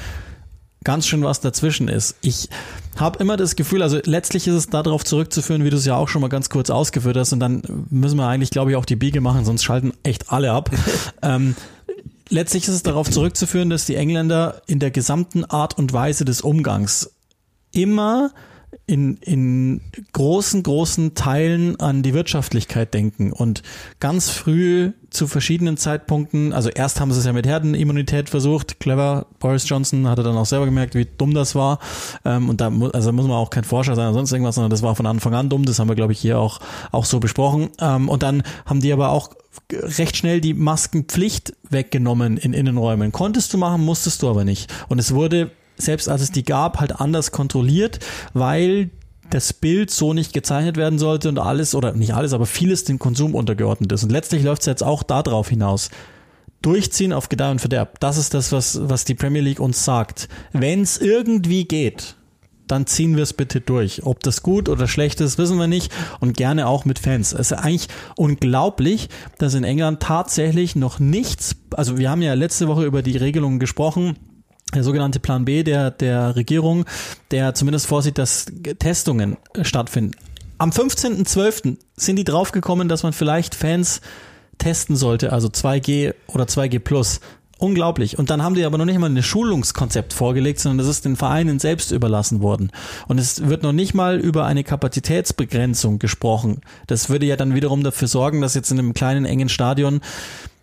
[0.84, 2.16] ganz schön was dazwischen ist.
[2.22, 2.50] Ich
[2.98, 6.08] habe immer das Gefühl, also letztlich ist es darauf zurückzuführen, wie du es ja auch
[6.08, 8.96] schon mal ganz kurz ausgeführt hast und dann müssen wir eigentlich, glaube ich, auch die
[8.96, 10.70] Biege machen, sonst schalten echt alle ab.
[11.24, 11.56] ähm,
[12.30, 16.42] letztlich ist es darauf zurückzuführen, dass die Engländer in der gesamten Art und Weise des
[16.42, 17.12] Umgangs
[17.72, 18.32] immer
[18.88, 19.82] in, in
[20.14, 23.64] großen, großen Teilen an die Wirtschaftlichkeit denken und
[24.00, 29.28] ganz früh zu verschiedenen Zeitpunkten, also erst haben sie es ja mit Herdenimmunität versucht, clever,
[29.40, 31.80] Boris Johnson hatte dann auch selber gemerkt, wie dumm das war
[32.26, 34.72] ähm, und da muss, also muss man auch kein Forscher sein oder sonst irgendwas, sondern
[34.72, 36.60] das war von Anfang an dumm, das haben wir glaube ich hier auch,
[36.92, 39.32] auch so besprochen ähm, und dann haben die aber auch
[39.72, 43.12] recht schnell die Maskenpflicht weggenommen in Innenräumen.
[43.12, 44.72] Konntest du machen, musstest du aber nicht.
[44.88, 48.00] Und es wurde selbst als es die gab, halt anders kontrolliert,
[48.34, 48.90] weil
[49.30, 53.00] das Bild so nicht gezeichnet werden sollte und alles, oder nicht alles, aber vieles dem
[53.00, 54.04] Konsum untergeordnet ist.
[54.04, 55.90] Und letztlich läuft es jetzt auch darauf hinaus.
[56.62, 58.00] Durchziehen auf Gedeih und Verderb.
[58.00, 60.30] Das ist das, was, was die Premier League uns sagt.
[60.54, 62.16] Wenn es irgendwie geht,
[62.68, 64.06] dann ziehen wir es bitte durch.
[64.06, 65.92] Ob das gut oder schlecht ist, wissen wir nicht.
[66.20, 67.34] Und gerne auch mit Fans.
[67.34, 72.68] Es ist eigentlich unglaublich, dass in England tatsächlich noch nichts, also wir haben ja letzte
[72.68, 74.18] Woche über die Regelungen gesprochen,
[74.74, 76.86] der sogenannte Plan B der, der Regierung,
[77.32, 78.46] der zumindest vorsieht, dass
[78.80, 80.14] Testungen stattfinden.
[80.58, 81.78] Am 15.12.
[81.96, 84.02] sind die draufgekommen, dass man vielleicht Fans
[84.60, 87.20] testen sollte, also 2G oder 2G Plus.
[87.58, 88.18] Unglaublich.
[88.18, 91.16] Und dann haben die aber noch nicht mal ein Schulungskonzept vorgelegt, sondern das ist den
[91.16, 92.72] Vereinen selbst überlassen worden.
[93.08, 96.62] Und es wird noch nicht mal über eine Kapazitätsbegrenzung gesprochen.
[96.88, 100.02] Das würde ja dann wiederum dafür sorgen, dass jetzt in einem kleinen, engen Stadion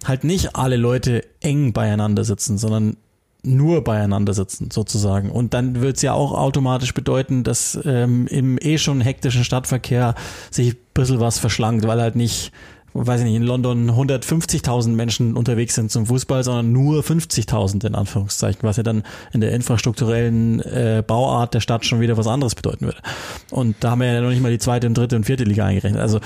[0.04, 2.96] halt nicht alle Leute eng beieinander sitzen, sondern
[3.42, 5.30] nur beieinander sitzen, sozusagen.
[5.30, 10.14] Und dann wird es ja auch automatisch bedeuten, dass ähm, im eh schon hektischen Stadtverkehr
[10.50, 12.50] sich ein bisschen was verschlankt, weil halt nicht,
[12.94, 17.94] weiß ich nicht, in London 150.000 Menschen unterwegs sind zum Fußball, sondern nur 50.000 in
[17.94, 22.56] Anführungszeichen, was ja dann in der infrastrukturellen äh, Bauart der Stadt schon wieder was anderes
[22.56, 22.98] bedeuten würde.
[23.50, 25.64] Und da haben wir ja noch nicht mal die zweite und dritte und vierte Liga
[25.64, 26.00] eingerechnet.
[26.00, 26.18] Also,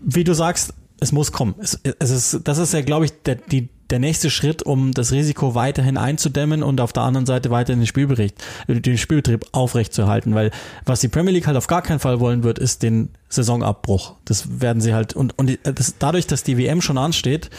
[0.00, 1.54] wie du sagst, es muss kommen.
[1.58, 5.12] Es, es ist, das ist ja, glaube ich, der, die, der nächste Schritt, um das
[5.12, 8.36] Risiko weiterhin einzudämmen und auf der anderen Seite weiterhin den Spielbericht,
[8.68, 10.50] den Spielbetrieb aufrechtzuerhalten, weil
[10.84, 14.14] was die Premier League halt auf gar keinen Fall wollen wird, ist den Saisonabbruch.
[14.24, 17.50] Das werden sie halt und und das, dadurch, dass die WM schon ansteht,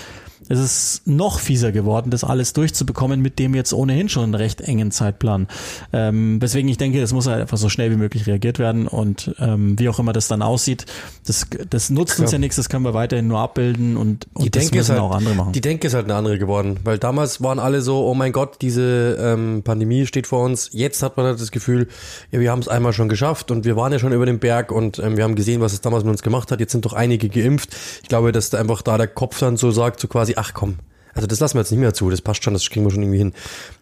[0.50, 4.92] es ist noch fieser geworden, das alles durchzubekommen mit dem jetzt ohnehin schon recht engen
[4.92, 5.48] Zeitplan.
[5.94, 9.34] Ähm, weswegen ich denke, es muss halt einfach so schnell wie möglich reagiert werden und
[9.40, 10.86] ähm, wie auch immer das dann aussieht,
[11.26, 14.50] das, das nutzt uns ja nichts, das können wir weiterhin nur abbilden und, und die
[14.50, 15.54] das Denke müssen halt, auch andere machen.
[15.54, 18.58] Die Denke ist halt eine andere geworden, weil damals waren alle so, oh mein Gott,
[18.62, 20.70] diese ähm, Pandemie steht vor uns.
[20.72, 21.88] Jetzt hat man halt das Gefühl,
[22.32, 24.72] ja, wir haben es einmal schon geschafft und wir waren ja schon über den Berg
[24.72, 26.60] und ähm, wir haben gesehen, was es damals mit uns gemacht hat.
[26.60, 27.70] Jetzt sind doch einige geimpft.
[28.02, 30.78] Ich glaube, dass da einfach da der Kopf dann so sagt, so quasi, ach komm,
[31.14, 33.04] also das lassen wir jetzt nicht mehr zu, das passt schon, das kriegen wir schon
[33.04, 33.34] irgendwie hin.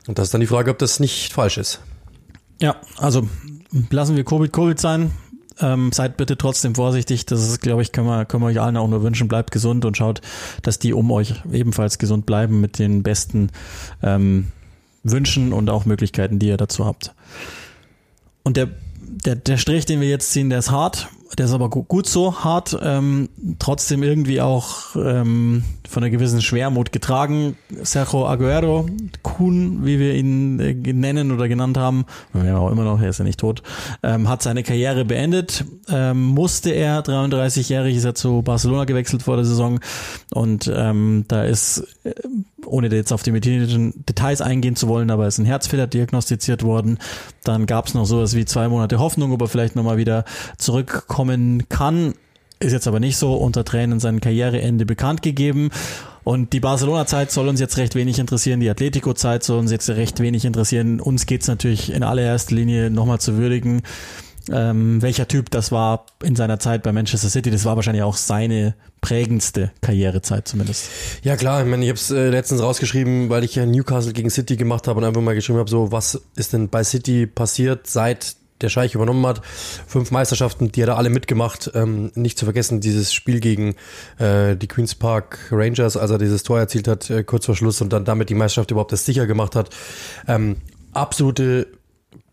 [0.08, 1.80] Und das ist dann die Frage, ob das nicht falsch ist.
[2.62, 3.28] Ja, also
[3.90, 5.12] lassen wir Covid Covid sein.
[5.62, 7.26] Ähm, seid bitte trotzdem vorsichtig.
[7.26, 9.28] Das ist, glaube ich, können wir, können wir euch allen auch nur wünschen.
[9.28, 10.22] Bleibt gesund und schaut,
[10.62, 13.52] dass die um euch ebenfalls gesund bleiben mit den besten
[14.02, 14.48] ähm,
[15.04, 17.14] Wünschen und auch Möglichkeiten, die ihr dazu habt.
[18.44, 18.70] Und der,
[19.26, 21.10] der, der Strich, den wir jetzt ziehen, der ist hart.
[21.38, 26.92] Der ist aber gut so hart, ähm, trotzdem irgendwie auch ähm, von einer gewissen Schwermut
[26.92, 27.56] getragen.
[27.84, 28.88] Sergio Aguero,
[29.22, 33.20] Kuhn, wie wir ihn äh, nennen oder genannt haben, ja auch immer noch, er ist
[33.20, 33.62] ja nicht tot,
[34.02, 35.66] ähm, hat seine Karriere beendet.
[35.88, 39.80] Ähm, musste er, 33-jährig ist er zu Barcelona gewechselt vor der Saison
[40.34, 42.14] und ähm, da ist, äh,
[42.66, 47.00] ohne jetzt auf die medizinischen Details eingehen zu wollen, aber ist ein Herzfehler diagnostiziert worden.
[47.44, 50.26] Dann gab es noch sowas wie zwei Monate Hoffnung, ob er vielleicht nochmal wieder
[51.20, 52.14] zurückkommen kann.
[52.62, 55.70] Ist jetzt aber nicht so unter Tränen sein Karriereende bekannt gegeben.
[56.24, 60.20] Und die Barcelona-Zeit soll uns jetzt recht wenig interessieren, die Atletico-Zeit soll uns jetzt recht
[60.20, 61.00] wenig interessieren.
[61.00, 63.82] Uns geht's natürlich in allererster Linie nochmal zu würdigen,
[64.52, 67.50] ähm, welcher Typ das war in seiner Zeit bei Manchester City.
[67.50, 70.90] Das war wahrscheinlich auch seine prägendste Karrierezeit zumindest.
[71.24, 74.30] Ja klar, ich meine, ich habe es äh, letztens rausgeschrieben, weil ich ja Newcastle gegen
[74.30, 77.88] City gemacht habe und einfach mal geschrieben habe, so was ist denn bei City passiert
[77.88, 79.42] seit der Scheich übernommen hat.
[79.88, 81.72] Fünf Meisterschaften, die hat er alle mitgemacht.
[81.74, 83.76] Ähm, nicht zu vergessen, dieses Spiel gegen
[84.18, 87.82] äh, die Queen's Park Rangers, als er dieses Tor erzielt hat, äh, kurz vor Schluss
[87.82, 89.70] und dann damit die Meisterschaft überhaupt erst sicher gemacht hat.
[90.28, 90.58] Ähm,
[90.94, 91.68] absolute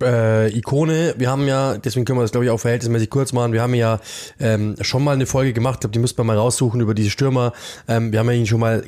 [0.02, 1.14] äh, Ikone.
[1.16, 3.52] Wir haben ja, deswegen können wir das glaube ich auch verhältnismäßig kurz machen.
[3.52, 4.00] Wir haben ja
[4.40, 7.52] ähm, schon mal eine Folge gemacht, glaube die müsste man mal raussuchen über diese Stürmer.
[7.88, 8.84] Ähm, wir haben ja ihn schon mal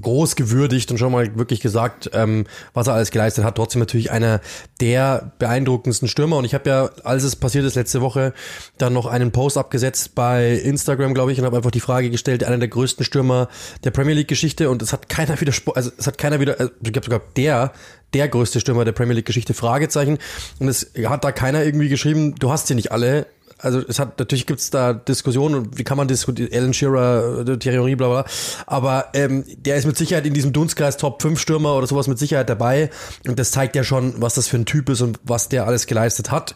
[0.00, 3.56] groß gewürdigt und schon mal wirklich gesagt, ähm, was er alles geleistet hat.
[3.56, 4.40] Trotzdem natürlich einer
[4.80, 6.36] der beeindruckendsten Stürmer.
[6.36, 8.32] Und ich habe ja, als es passiert ist letzte Woche,
[8.78, 12.44] dann noch einen Post abgesetzt bei Instagram, glaube ich, und habe einfach die Frage gestellt,
[12.44, 13.48] einer der größten Stürmer
[13.84, 14.70] der Premier League-Geschichte.
[14.70, 17.72] Und es hat keiner wieder, also es hat keiner wieder, also ich glaube sogar der
[18.14, 20.18] der größte Stürmer der Premier League Geschichte Fragezeichen
[20.60, 23.26] und es hat da keiner irgendwie geschrieben, du hast sie nicht alle
[23.64, 27.58] also es hat natürlich gibt's da Diskussionen und wie kann man diskutieren, Alan Shearer, äh,
[27.58, 28.24] Thierry bla bla.
[28.66, 32.18] Aber ähm, der ist mit Sicherheit in diesem Dunstkreis Top 5 Stürmer oder sowas mit
[32.18, 32.90] Sicherheit dabei.
[33.26, 35.86] Und das zeigt ja schon, was das für ein Typ ist und was der alles
[35.86, 36.54] geleistet hat.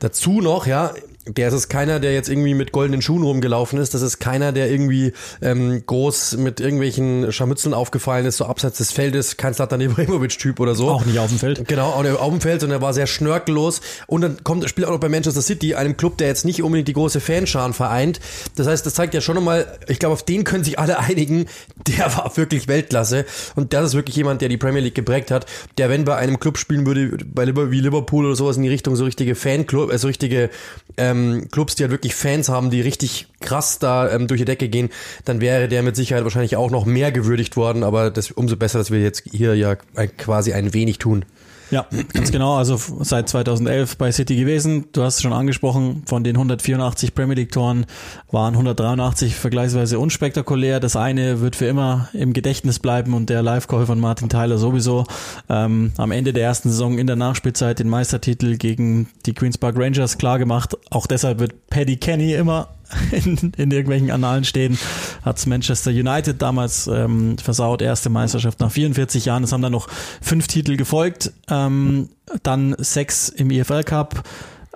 [0.00, 0.92] Dazu noch, ja,
[1.28, 3.94] der ist es keiner, der jetzt irgendwie mit goldenen Schuhen rumgelaufen ist.
[3.94, 5.12] Das ist keiner, der irgendwie
[5.42, 9.36] ähm, groß mit irgendwelchen Scharmützeln aufgefallen ist, so abseits des Feldes.
[9.36, 10.88] Kein Slatan Ibrahimovic-Typ oder so.
[10.88, 11.68] Auch nicht auf dem Feld.
[11.68, 13.80] Genau, auch nicht auf dem Feld, sondern er war sehr schnörkellos.
[14.06, 16.88] Und dann kommt, spielt auch noch bei Manchester City, einem Club, der jetzt nicht unbedingt
[16.88, 18.20] die große Fanscharen vereint.
[18.56, 21.46] Das heißt, das zeigt ja schon nochmal, ich glaube, auf den können sich alle einigen,
[21.86, 23.26] der war wirklich Weltklasse.
[23.54, 26.40] Und das ist wirklich jemand, der die Premier League geprägt hat, der, wenn bei einem
[26.40, 30.06] Club spielen würde, bei wie Liverpool oder sowas in die Richtung, so richtige Fanclub, also
[30.06, 30.50] richtige
[30.96, 34.44] ähm, ähm, Clubs, die halt wirklich Fans haben, die richtig krass da ähm, durch die
[34.44, 34.90] Decke gehen,
[35.24, 37.84] dann wäre der mit Sicherheit wahrscheinlich auch noch mehr gewürdigt worden.
[37.84, 41.24] Aber das umso besser, dass wir jetzt hier ja quasi ein wenig tun.
[41.70, 42.56] Ja, ganz genau.
[42.56, 44.86] Also seit 2011 bei City gewesen.
[44.92, 47.86] Du hast es schon angesprochen, von den 184 Premier League Toren
[48.30, 50.80] waren 183 vergleichsweise unspektakulär.
[50.80, 55.04] Das eine wird für immer im Gedächtnis bleiben und der Live-Call von Martin Tyler sowieso.
[55.48, 59.76] Ähm, am Ende der ersten Saison in der Nachspielzeit den Meistertitel gegen die Queen's Park
[59.78, 60.76] Rangers klar gemacht.
[60.90, 62.68] Auch deshalb wird Paddy Kenny immer
[63.12, 64.78] in, in irgendwelchen Annalen stehen,
[65.22, 69.44] hat's Manchester United damals ähm, versaut, erste Meisterschaft nach 44 Jahren.
[69.44, 69.88] Es haben dann noch
[70.20, 72.10] fünf Titel gefolgt, ähm,
[72.42, 74.22] dann sechs im EFL Cup,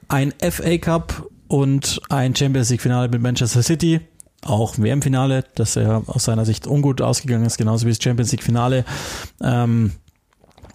[0.08, 4.00] ein FA Cup und ein Champions League Finale mit Manchester City.
[4.44, 8.42] Auch WM-Finale, das ja aus seiner Sicht ungut ausgegangen ist, genauso wie das Champions League
[8.42, 8.84] Finale.
[9.40, 9.92] Ähm,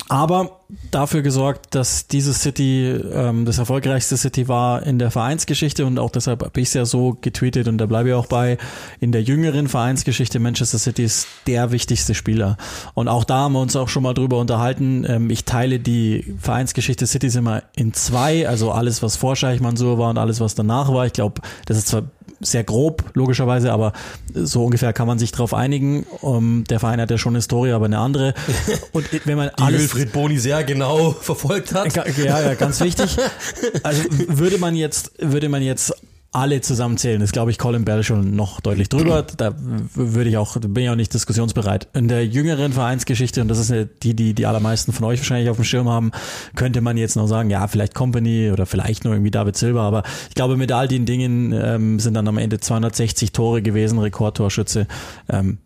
[0.10, 6.00] aber dafür gesorgt, dass dieses City ähm, das erfolgreichste City war in der Vereinsgeschichte und
[6.00, 8.58] auch deshalb habe ich es ja so getweetet und da bleibe ich auch bei,
[9.00, 12.58] in der jüngeren Vereinsgeschichte Manchester City ist der wichtigste Spieler.
[12.94, 15.06] Und auch da haben wir uns auch schon mal drüber unterhalten.
[15.08, 19.98] Ähm, ich teile die Vereinsgeschichte Citys immer in zwei, also alles, was vor Scheich Mansur
[19.98, 21.06] war und alles, was danach war.
[21.06, 22.04] Ich glaube, das ist zwar
[22.40, 23.94] sehr grob, logischerweise, aber
[24.34, 26.04] so ungefähr kann man sich darauf einigen.
[26.22, 28.34] Um, der Verein hat ja schon eine Historie, aber eine andere.
[28.92, 29.82] Und wenn man Die alles.
[29.82, 31.96] Wilfried Boni sehr genau verfolgt hat.
[31.96, 33.18] Ja, ja, ganz wichtig.
[33.84, 35.94] Also würde man jetzt, würde man jetzt
[36.38, 39.24] alle zusammenzählen, ist, glaube ich, Colin Bell schon noch deutlich drüber.
[39.24, 41.88] Da würde ich auch, bin ich auch nicht diskussionsbereit.
[41.96, 43.74] In der jüngeren Vereinsgeschichte, und das ist
[44.04, 46.12] die, die die allermeisten von euch wahrscheinlich auf dem Schirm haben,
[46.56, 50.04] könnte man jetzt noch sagen, ja, vielleicht Company oder vielleicht nur irgendwie David Silva, aber
[50.30, 54.86] ich glaube, mit all den Dingen ähm, sind dann am Ende 260 Tore gewesen, Rekordtorschütze.
[55.30, 55.58] Ähm,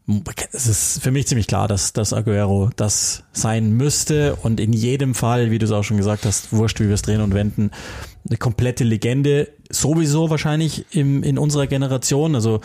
[0.54, 5.16] es ist für mich ziemlich klar, dass, dass Aguero das sein müsste und in jedem
[5.16, 7.72] Fall, wie du es auch schon gesagt hast, wurscht, wie wir es drehen und wenden,
[8.28, 12.36] eine komplette Legende, sowieso wahrscheinlich im, in unserer Generation.
[12.36, 12.62] Also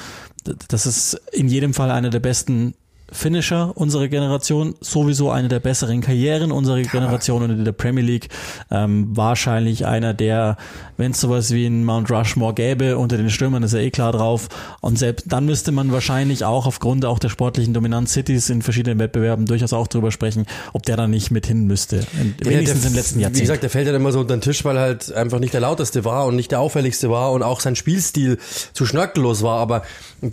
[0.68, 2.74] das ist in jedem Fall einer der besten
[3.12, 8.28] Finisher unserer Generation, sowieso eine der besseren Karrieren unserer Generation und in der Premier League
[8.70, 10.56] ähm, wahrscheinlich einer der,
[10.96, 14.10] wenn es sowas wie ein Mount Rushmore gäbe, unter den Stürmern ist er eh klar
[14.12, 14.48] drauf
[14.80, 18.98] und selbst dann müsste man wahrscheinlich auch aufgrund auch der sportlichen Dominanz Cities in verschiedenen
[18.98, 22.80] Wettbewerben durchaus auch drüber sprechen, ob der da nicht mit hin müsste, in, Ja, wenigstens
[22.82, 23.36] der- im letzten Jahrzehnt.
[23.36, 25.60] Wie gesagt, der fällt halt immer so unter den Tisch, weil halt einfach nicht der
[25.60, 28.38] lauteste war und nicht der auffälligste war und auch sein Spielstil
[28.72, 29.60] zu schnörkellos war.
[29.60, 29.82] Aber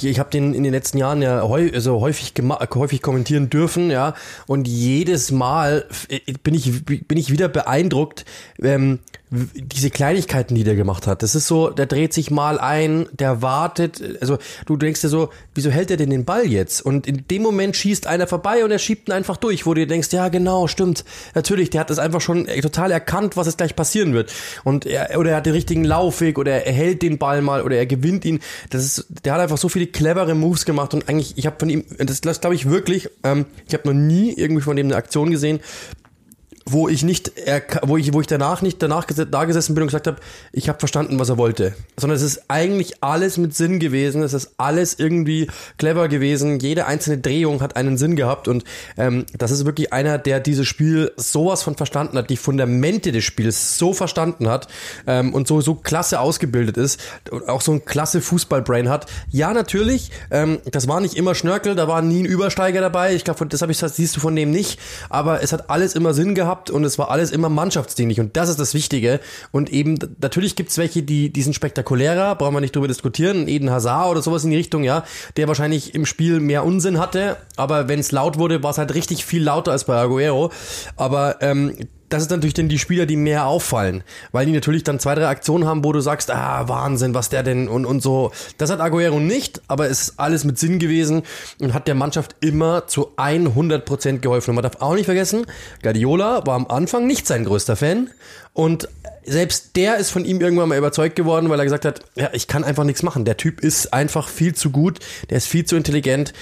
[0.02, 4.14] ich habe den in den letzten Jahren ja also häufig, gema- häufig kommentieren dürfen, ja.
[4.48, 6.08] Und jedes Mal f-
[6.44, 8.26] bin ich, bin ich wieder beeindruckt,
[8.62, 9.00] ähm,
[9.56, 11.24] diese Kleinigkeiten, die der gemacht hat.
[11.24, 14.02] Das ist so, der dreht sich mal ein, der wartet.
[14.22, 16.82] Also du denkst dir so, wieso hält er denn den Ball jetzt?
[16.82, 19.82] Und in dem Moment schießt einer vorbei und er schiebt ihn einfach durch, wo du
[19.82, 21.04] dir denkst, ja genau, stimmt.
[21.34, 24.32] Natürlich, der hat das einfach schon äh, total erkannt, was jetzt gleich passieren wird.
[24.64, 27.76] Und er, oder er hat den richtigen Laufweg oder er hält den Ball mal oder
[27.76, 28.40] er gewinnt ihn.
[28.70, 31.70] Das ist, der hat einfach so viele clevere Moves gemacht und eigentlich, ich habe von
[31.70, 34.96] ihm, das, das glaube ich wirklich, ähm, ich habe noch nie irgendwie von dem eine
[34.96, 35.60] Aktion gesehen,
[36.66, 37.34] wo ich nicht,
[37.82, 40.18] wo ich, wo ich danach nicht danach da gesessen bin und gesagt habe,
[40.52, 44.34] ich habe verstanden, was er wollte, sondern es ist eigentlich alles mit Sinn gewesen, es
[44.34, 45.48] ist alles irgendwie
[45.78, 48.64] clever gewesen, jede einzelne Drehung hat einen Sinn gehabt und
[48.98, 53.24] ähm, das ist wirklich einer, der dieses Spiel sowas von verstanden hat, die Fundamente des
[53.24, 54.68] Spiels so verstanden hat
[55.06, 57.00] ähm, und so so klasse ausgebildet ist
[57.30, 59.08] und auch so ein klasse Fußballbrain hat.
[59.30, 63.14] Ja, natürlich, ähm, das war nicht immer Schnörkel, da war nie ein Übersteiger dabei.
[63.16, 65.96] Ich glaube, das habe ich das siehst du von dem nicht, aber es hat alles
[65.96, 69.20] immer Sinn gehabt und es war alles immer mannschaftsdienlich und das ist das Wichtige.
[69.52, 73.48] Und eben natürlich gibt's welche, die die sind spektakulärer, brauchen wir nicht drüber diskutieren.
[73.48, 75.04] Eden Hazard oder sowas in die Richtung, ja,
[75.38, 78.94] der wahrscheinlich im Spiel mehr Unsinn hatte, aber wenn es laut wurde, war es halt
[78.94, 80.52] richtig viel lauter als bei Aguero.
[80.96, 81.76] Aber ähm,
[82.14, 85.28] das ist natürlich dann die Spieler, die mehr auffallen, weil die natürlich dann zwei, drei
[85.28, 88.32] Aktionen haben, wo du sagst, ah, Wahnsinn, was der denn und, und so.
[88.60, 91.24] Das hat Aguero nicht, aber es ist alles mit Sinn gewesen
[91.60, 94.52] und hat der Mannschaft immer zu 100% geholfen.
[94.52, 95.46] Und man darf auch nicht vergessen,
[95.82, 98.12] Guardiola war am Anfang nicht sein größter Fan
[98.54, 98.88] und
[99.26, 102.48] selbst der ist von ihm irgendwann mal überzeugt geworden, weil er gesagt hat, ja, ich
[102.48, 103.26] kann einfach nichts machen.
[103.26, 105.00] Der Typ ist einfach viel zu gut,
[105.30, 106.34] der ist viel zu intelligent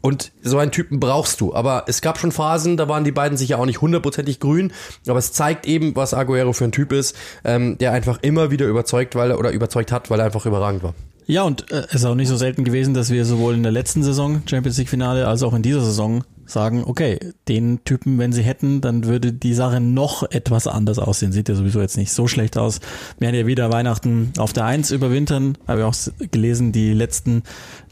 [0.00, 1.54] und so einen Typen brauchst du.
[1.54, 4.72] Aber es gab schon Phasen, da waren die beiden sicher auch nicht hundertprozentig grün.
[5.06, 8.66] Aber es zeigt eben, was Aguero für ein Typ ist, ähm, der einfach immer wieder
[8.66, 10.94] überzeugt, weil er, oder überzeugt hat, weil er einfach überragend war.
[11.26, 13.72] Ja, und äh, es ist auch nicht so selten gewesen, dass wir sowohl in der
[13.72, 18.32] letzten Saison Champions League Finale als auch in dieser Saison sagen, okay, den Typen, wenn
[18.32, 21.32] sie hätten, dann würde die Sache noch etwas anders aussehen.
[21.32, 22.80] Sieht ja sowieso jetzt nicht so schlecht aus.
[23.18, 25.58] Wir werden ja wieder Weihnachten auf der Eins überwintern.
[25.66, 25.94] Habe ich auch
[26.30, 27.42] gelesen, die letzten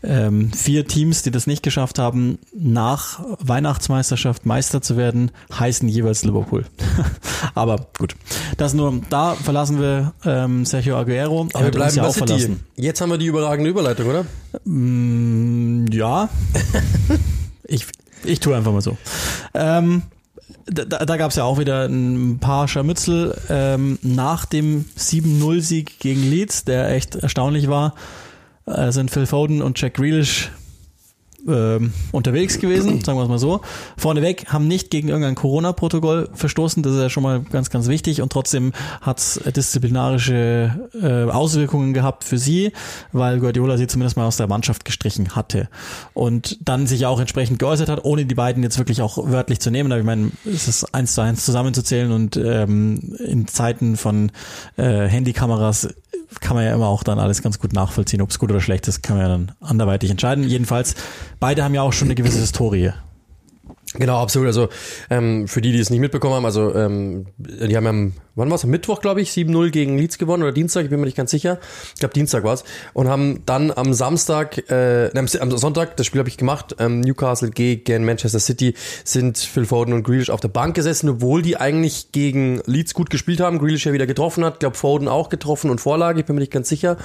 [0.03, 6.25] ähm, vier Teams, die das nicht geschafft haben, nach Weihnachtsmeisterschaft Meister zu werden, heißen jeweils
[6.25, 6.65] Liverpool.
[7.55, 8.15] Aber gut,
[8.57, 11.49] das nur, da verlassen wir ähm, Sergio Aguero.
[11.53, 12.27] Er Aber wir bleiben ja bei auch City.
[12.27, 12.61] verlassen.
[12.77, 14.27] Jetzt haben wir die überragende Überleitung, oder?
[14.65, 16.29] Mm, ja.
[17.65, 17.87] ich,
[18.27, 18.97] ich tue einfach mal so.
[19.55, 20.03] Ähm,
[20.67, 26.29] da da gab es ja auch wieder ein paar Scharmützel ähm, nach dem 7-0-Sieg gegen
[26.29, 27.95] Leeds, der echt erstaunlich war.
[28.67, 30.51] Äh, sind Phil Foden und Jack Grealish
[31.49, 33.61] ähm, unterwegs gewesen, sagen wir es mal so.
[33.97, 38.23] Vorneweg haben nicht gegen irgendein Corona-Protokoll verstoßen, das ist ja schon mal ganz, ganz wichtig
[38.23, 42.73] und trotzdem hat es disziplinarische äh, Auswirkungen gehabt für sie,
[43.13, 45.69] weil Guardiola sie zumindest mal aus der Mannschaft gestrichen hatte
[46.15, 49.71] und dann sich auch entsprechend geäußert hat, ohne die beiden jetzt wirklich auch wörtlich zu
[49.71, 49.93] nehmen.
[49.93, 54.33] Aber ich meine, es ist eins zu eins zusammenzuzählen und ähm, in Zeiten von
[54.77, 55.89] äh, Handykameras
[56.41, 58.21] kann man ja immer auch dann alles ganz gut nachvollziehen.
[58.23, 60.45] Ob es gut oder schlecht ist, kann man ja dann anderweitig entscheiden.
[60.45, 60.95] Jedenfalls,
[61.41, 62.93] beide haben ja auch schon eine gewisse Historie.
[63.95, 64.49] Genau, absolut.
[64.49, 64.69] Also
[65.11, 68.57] ähm, für die, die es nicht mitbekommen haben, also ähm, die haben am, wann war
[68.57, 68.65] es?
[68.65, 71.31] Am Mittwoch, glaube ich, 7-0 gegen Leeds gewonnen oder Dienstag, ich bin mir nicht ganz
[71.31, 71.59] sicher.
[71.95, 72.65] Ich glaube Dienstag war es.
[72.95, 77.01] Und haben dann am Samstag, äh, nein, am Sonntag, das Spiel habe ich gemacht, ähm,
[77.01, 81.57] Newcastle gegen Manchester City, sind Phil Foden und Grealish auf der Bank gesessen, obwohl die
[81.57, 83.59] eigentlich gegen Leeds gut gespielt haben.
[83.59, 86.53] Grealish ja wieder getroffen hat, glaube Foden auch getroffen und Vorlage, ich bin mir nicht
[86.53, 86.97] ganz sicher.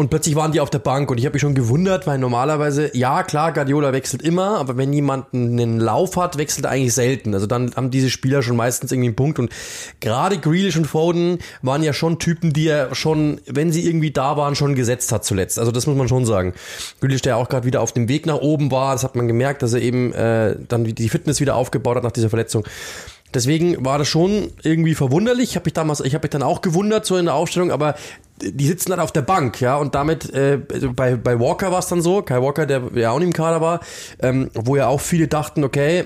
[0.00, 2.90] Und plötzlich waren die auf der Bank und ich habe mich schon gewundert, weil normalerweise,
[2.96, 7.34] ja klar, Guardiola wechselt immer, aber wenn jemand einen Lauf hat, wechselt er eigentlich selten.
[7.34, 9.52] Also dann haben diese Spieler schon meistens irgendwie einen Punkt und
[10.00, 14.38] gerade Grealish und Foden waren ja schon Typen, die er schon, wenn sie irgendwie da
[14.38, 15.58] waren, schon gesetzt hat zuletzt.
[15.58, 16.54] Also das muss man schon sagen.
[17.02, 19.60] Grealish, der auch gerade wieder auf dem Weg nach oben war, das hat man gemerkt,
[19.60, 22.64] dass er eben äh, dann die Fitness wieder aufgebaut hat nach dieser Verletzung.
[23.34, 25.50] Deswegen war das schon irgendwie verwunderlich.
[25.50, 27.94] Ich habe mich damals, ich habe mich dann auch gewundert so in der Aufstellung, aber
[28.42, 31.80] die sitzen dann auf der Bank, ja, und damit äh, also bei bei Walker war
[31.80, 33.80] es dann so, Kai Walker, der ja auch nicht im Kader war,
[34.20, 36.04] ähm, wo ja auch viele dachten, okay,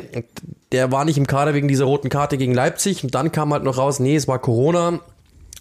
[0.72, 3.62] der war nicht im Kader wegen dieser roten Karte gegen Leipzig und dann kam halt
[3.62, 5.00] noch raus, nee, es war Corona,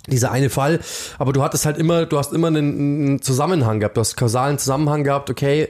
[0.08, 0.80] dieser eine Fall,
[1.18, 4.58] aber du hattest halt immer, du hast immer einen, einen Zusammenhang gehabt, du hast kausalen
[4.58, 5.70] Zusammenhang gehabt, okay,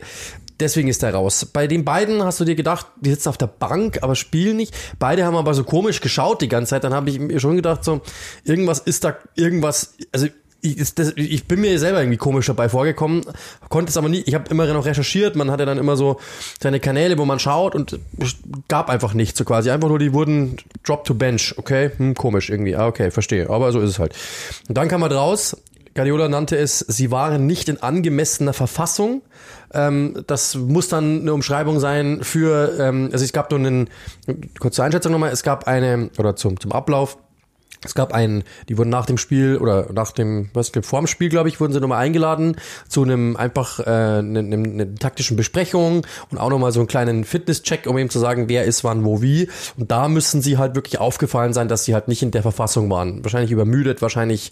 [0.64, 1.46] deswegen ist er raus.
[1.46, 4.76] Bei den beiden hast du dir gedacht, die sitzen auf der Bank, aber spielen nicht.
[5.00, 6.84] Beide haben aber so komisch geschaut die ganze Zeit.
[6.84, 8.02] Dann habe ich mir schon gedacht, so,
[8.44, 10.28] irgendwas ist da, irgendwas, also
[10.64, 13.22] ich, das, ich bin mir selber irgendwie komisch dabei vorgekommen,
[13.68, 16.22] konnte es aber nie, ich habe immer noch recherchiert, man hatte dann immer so
[16.62, 18.00] seine Kanäle, wo man schaut und
[18.70, 22.50] gab einfach nichts so quasi, einfach nur die wurden drop to bench, okay, hm, komisch
[22.50, 24.16] irgendwie, ah, okay, verstehe, aber so ist es halt.
[24.70, 25.58] Und dann kam man raus,
[25.96, 29.22] Guardiola nannte es, sie waren nicht in angemessener Verfassung.
[29.74, 33.90] Ähm, das muss dann eine Umschreibung sein für, ähm, also es gab nur einen,
[34.60, 37.18] kurze Einschätzung nochmal, es gab eine, oder zum, zum Ablauf,
[37.86, 41.30] es gab einen, die wurden nach dem Spiel oder nach dem, was vor dem Spiel,
[41.30, 42.56] glaube ich, wurden sie nochmal eingeladen
[42.88, 47.24] zu einem einfach äh, eine, eine, eine taktischen Besprechung und auch nochmal so einen kleinen
[47.24, 49.50] Fitness-Check, um eben zu sagen, wer ist wann, wo, wie.
[49.78, 52.90] Und da müssen sie halt wirklich aufgefallen sein, dass sie halt nicht in der Verfassung
[52.90, 53.24] waren.
[53.24, 54.52] Wahrscheinlich übermüdet, wahrscheinlich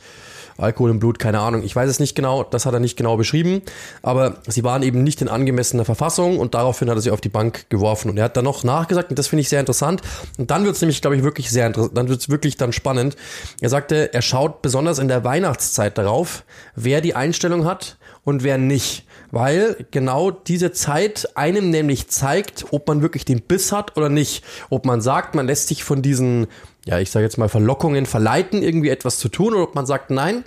[0.62, 1.64] Alkohol im Blut, keine Ahnung.
[1.64, 3.62] Ich weiß es nicht genau, das hat er nicht genau beschrieben,
[4.01, 7.30] aber sie waren eben nicht in angemessener Verfassung und daraufhin hat er sie auf die
[7.30, 8.09] Bank geworfen.
[8.09, 10.01] Und er hat dann noch nachgesagt, und das finde ich sehr interessant,
[10.38, 12.74] und dann wird es nämlich, glaube ich, wirklich sehr interessant, dann wird es wirklich dann
[12.74, 13.16] spannend.
[13.59, 16.43] Er sagte, er schaut besonders in der Weihnachtszeit darauf,
[16.76, 19.05] wer die Einstellung hat und wer nicht.
[19.32, 24.43] Weil genau diese Zeit einem nämlich zeigt, ob man wirklich den Biss hat oder nicht.
[24.70, 26.47] Ob man sagt, man lässt sich von diesen
[26.86, 30.10] ja, ich sage jetzt mal, Verlockungen verleiten, irgendwie etwas zu tun, oder ob man sagt,
[30.10, 30.44] nein,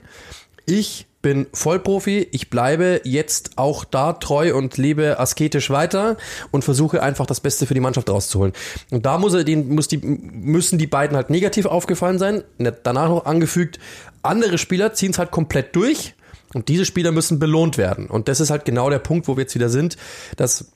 [0.67, 6.19] ich bin Vollprofi, ich bleibe jetzt auch da treu und lebe asketisch weiter
[6.51, 8.53] und versuche einfach das Beste für die Mannschaft rauszuholen.
[8.91, 12.45] Und da muss er den, muss die, müssen die beiden halt negativ aufgefallen sein.
[12.59, 13.79] Danach noch angefügt,
[14.23, 16.15] andere Spieler ziehen es halt komplett durch
[16.53, 18.07] und diese Spieler müssen belohnt werden.
[18.07, 19.97] Und das ist halt genau der Punkt, wo wir jetzt wieder sind,
[20.37, 20.73] dass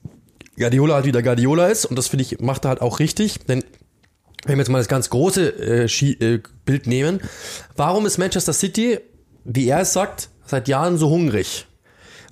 [0.57, 3.63] Guardiola halt wieder Guardiola ist und das finde ich, macht er halt auch richtig, denn
[4.49, 7.21] wenn wir jetzt mal das ganz große äh, äh, Bild nehmen,
[7.77, 8.99] warum ist Manchester City,
[9.45, 11.67] wie er es sagt, seit Jahren so hungrig?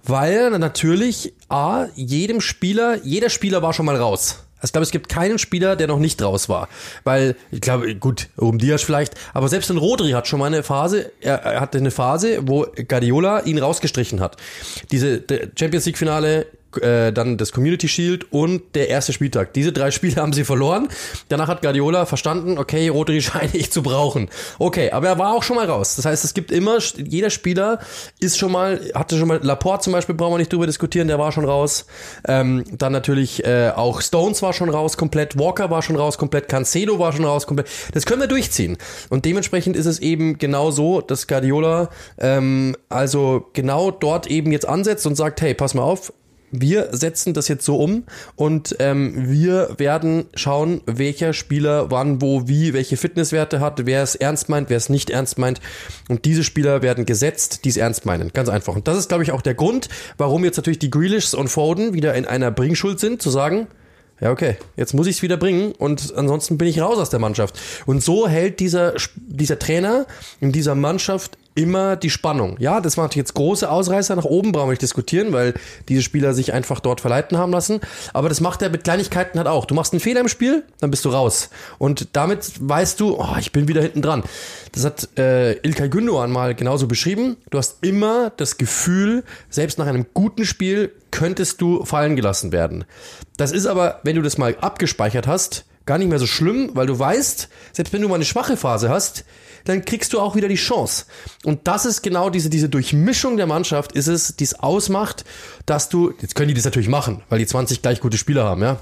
[0.03, 4.47] Weil natürlich, A, jedem Spieler, jeder Spieler war schon mal raus.
[4.57, 6.69] Also ich glaube, es gibt keinen Spieler, der noch nicht raus war.
[7.05, 10.63] Weil, ich glaube, gut, um Diaz vielleicht, aber selbst ein Rodri hat schon mal eine
[10.63, 14.37] Phase, er, er hatte eine Phase, wo Guardiola ihn rausgestrichen hat.
[14.91, 15.23] Diese
[15.59, 16.47] Champions League Finale
[16.79, 19.53] äh, dann das Community Shield und der erste Spieltag.
[19.53, 20.89] Diese drei Spiele haben sie verloren.
[21.29, 24.29] Danach hat Guardiola verstanden, okay, Rodri scheine ich zu brauchen.
[24.59, 25.97] Okay, aber er war auch schon mal raus.
[25.97, 27.81] Das heißt, es gibt immer, jeder Spieler
[28.21, 31.19] ist schon mal, hatte schon mal, Laporte zum Beispiel, brauchen wir nicht drüber diskutieren, der
[31.19, 31.87] war schon raus.
[32.27, 36.49] Ähm, dann natürlich äh, auch Stones war schon raus komplett, Walker war schon raus komplett,
[36.49, 37.69] Cancedo war schon raus komplett.
[37.93, 38.77] Das können wir durchziehen.
[39.11, 44.69] Und dementsprechend ist es eben genau so, dass Guardiola ähm, also genau dort eben jetzt
[44.69, 46.13] ansetzt und sagt, hey, pass mal auf,
[46.61, 48.05] wir setzen das jetzt so um
[48.35, 54.15] und ähm, wir werden schauen, welcher Spieler wann, wo, wie, welche Fitnesswerte hat, wer es
[54.15, 55.61] ernst meint, wer es nicht ernst meint.
[56.09, 58.33] Und diese Spieler werden gesetzt, die es ernst meinen.
[58.33, 58.75] Ganz einfach.
[58.75, 59.89] Und das ist, glaube ich, auch der Grund,
[60.19, 63.67] warum jetzt natürlich die Grealishs und Foden wieder in einer Bringschuld sind, zu sagen,
[64.21, 67.21] ja, okay, jetzt muss ich es wieder bringen und ansonsten bin ich raus aus der
[67.21, 67.61] Mannschaft.
[67.85, 70.07] Und so hält dieser, dieser Trainer
[70.41, 72.57] in dieser Mannschaft immer die Spannung.
[72.61, 75.55] Ja, das waren jetzt große Ausreißer nach oben, brauchen wir nicht diskutieren, weil
[75.89, 77.81] diese Spieler sich einfach dort verleiten haben lassen.
[78.13, 79.65] Aber das macht er mit Kleinigkeiten halt auch.
[79.65, 81.51] Du machst einen Fehler im Spiel, dann bist du raus.
[81.79, 84.23] Und damit weißt du, oh, ich bin wieder hinten dran.
[84.73, 87.37] Das hat äh, Ilkay Gündoğan mal genauso beschrieben.
[87.51, 92.85] Du hast immer das Gefühl, selbst nach einem guten Spiel könntest du fallen gelassen werden.
[93.39, 96.87] Das ist aber, wenn du das mal abgespeichert hast, gar nicht mehr so schlimm, weil
[96.87, 99.25] du weißt, selbst wenn du mal eine schwache Phase hast,
[99.65, 101.07] dann kriegst du auch wieder die Chance.
[101.45, 105.25] Und das ist genau diese, diese Durchmischung der Mannschaft, ist es, die es ausmacht,
[105.65, 108.63] dass du, jetzt können die das natürlich machen, weil die 20 gleich gute Spieler haben,
[108.63, 108.79] ja.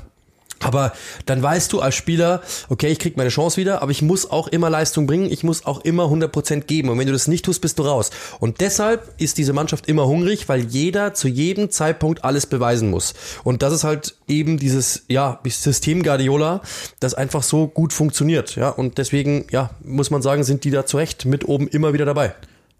[0.60, 0.92] Aber
[1.26, 4.48] dann weißt du als Spieler, okay, ich krieg meine Chance wieder, aber ich muss auch
[4.48, 6.88] immer Leistung bringen, ich muss auch immer 100% geben.
[6.88, 8.10] Und wenn du das nicht tust, bist du raus.
[8.40, 13.14] Und deshalb ist diese Mannschaft immer hungrig, weil jeder zu jedem Zeitpunkt alles beweisen muss.
[13.42, 16.62] Und das ist halt eben dieses, ja, System Guardiola,
[17.00, 18.56] das einfach so gut funktioniert.
[18.56, 21.92] Ja, und deswegen, ja, muss man sagen, sind die da zu Recht mit oben immer
[21.92, 22.34] wieder dabei.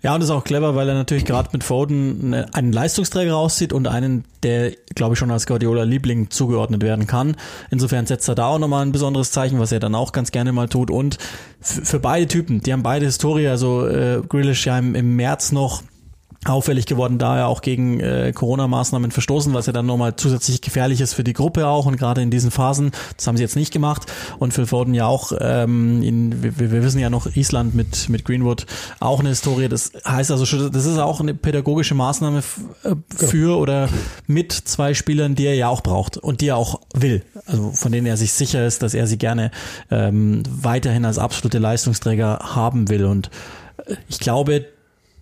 [0.05, 3.73] Ja, und das ist auch clever, weil er natürlich gerade mit Foden einen Leistungsträger rauszieht
[3.73, 7.37] und einen, der, glaube ich, schon als Guardiola-Liebling zugeordnet werden kann.
[7.71, 10.53] Insofern setzt er da auch nochmal ein besonderes Zeichen, was er dann auch ganz gerne
[10.53, 10.91] mal tut.
[10.91, 11.17] Und
[11.59, 15.83] für beide Typen, die haben beide Historie, also äh, Grealish ja im, im März noch
[16.45, 21.01] auffällig geworden, da er auch gegen äh, Corona-Maßnahmen verstoßen, was ja dann nochmal zusätzlich gefährlich
[21.01, 23.73] ist für die Gruppe auch und gerade in diesen Phasen, das haben sie jetzt nicht
[23.73, 24.11] gemacht.
[24.39, 28.25] Und Phil Foden ja auch, ähm, in, wir, wir wissen ja noch, Island mit, mit
[28.25, 28.67] Greenwood
[29.01, 32.43] auch eine Historie, das heißt also schon, das ist auch eine pädagogische Maßnahme
[32.85, 33.89] äh, für oder
[34.27, 37.93] mit zwei Spielern, die er ja auch braucht und die er auch will, also von
[37.93, 39.51] denen er sich sicher ist, dass er sie gerne
[39.91, 43.05] ähm, weiterhin als absolute Leistungsträger haben will.
[43.05, 43.31] Und
[43.87, 44.67] äh, ich glaube,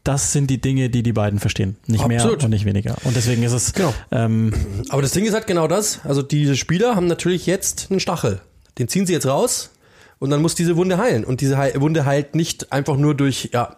[0.05, 1.76] das sind die Dinge, die die beiden verstehen.
[1.86, 2.38] Nicht Absolut.
[2.38, 2.96] mehr und nicht weniger.
[3.05, 3.94] Und deswegen ist es, Genau.
[4.11, 4.53] ähm,
[4.88, 6.00] Aber das Ding ist halt genau das.
[6.05, 8.40] Also diese Spieler haben natürlich jetzt einen Stachel.
[8.78, 9.70] Den ziehen sie jetzt raus
[10.18, 11.24] und dann muss diese Wunde heilen.
[11.24, 13.76] Und diese Wunde heilt nicht einfach nur durch, ja,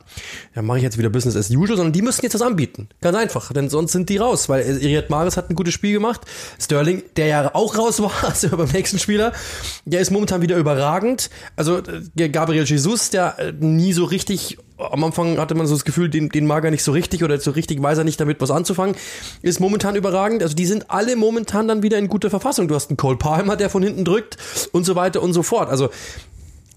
[0.54, 2.88] ja, mache ich jetzt wieder Business as usual, sondern die müssen jetzt was anbieten.
[3.00, 3.52] Ganz einfach.
[3.52, 4.48] Denn sonst sind die raus.
[4.50, 6.20] Weil Iriad Maris hat ein gutes Spiel gemacht.
[6.60, 9.32] Sterling, der ja auch raus war, also beim nächsten Spieler,
[9.86, 11.30] der ist momentan wieder überragend.
[11.56, 15.84] Also der Gabriel Jesus, der äh, nie so richtig am Anfang hatte man so das
[15.84, 18.40] Gefühl, den, den mag er nicht so richtig oder so richtig weiß er nicht damit
[18.40, 18.96] was anzufangen,
[19.42, 20.42] ist momentan überragend.
[20.42, 22.68] Also die sind alle momentan dann wieder in guter Verfassung.
[22.68, 24.36] Du hast einen Cole Palmer, der von hinten drückt
[24.72, 25.68] und so weiter und so fort.
[25.68, 25.90] Also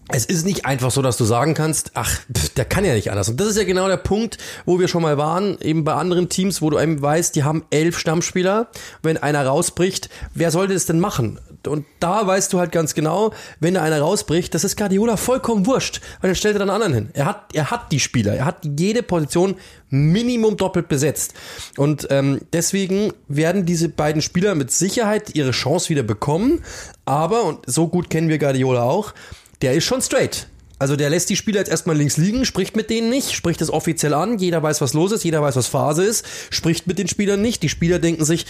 [0.10, 2.20] es ist nicht einfach so, dass du sagen kannst, ach,
[2.56, 3.28] der kann ja nicht anders.
[3.28, 6.30] Und das ist ja genau der Punkt, wo wir schon mal waren, eben bei anderen
[6.30, 8.70] Teams, wo du eben weißt, die haben elf Stammspieler.
[9.02, 11.40] Wenn einer rausbricht, wer sollte es denn machen?
[11.68, 15.66] Und da weißt du halt ganz genau, wenn da einer rausbricht, das ist Guardiola vollkommen
[15.66, 17.10] wurscht, weil dann stellt er dann anderen hin.
[17.14, 19.56] Er hat, er hat die Spieler, er hat jede Position
[19.90, 21.34] Minimum doppelt besetzt.
[21.78, 26.64] Und ähm, deswegen werden diese beiden Spieler mit Sicherheit ihre Chance wieder bekommen.
[27.06, 29.14] Aber, und so gut kennen wir Guardiola auch,
[29.62, 30.48] der ist schon straight.
[30.80, 33.72] Also der lässt die Spieler jetzt erstmal links liegen, spricht mit denen nicht, spricht es
[33.72, 37.08] offiziell an, jeder weiß, was los ist, jeder weiß, was Phase ist, spricht mit den
[37.08, 37.64] Spielern nicht.
[37.64, 38.46] Die Spieler denken sich,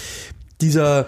[0.59, 1.07] dieser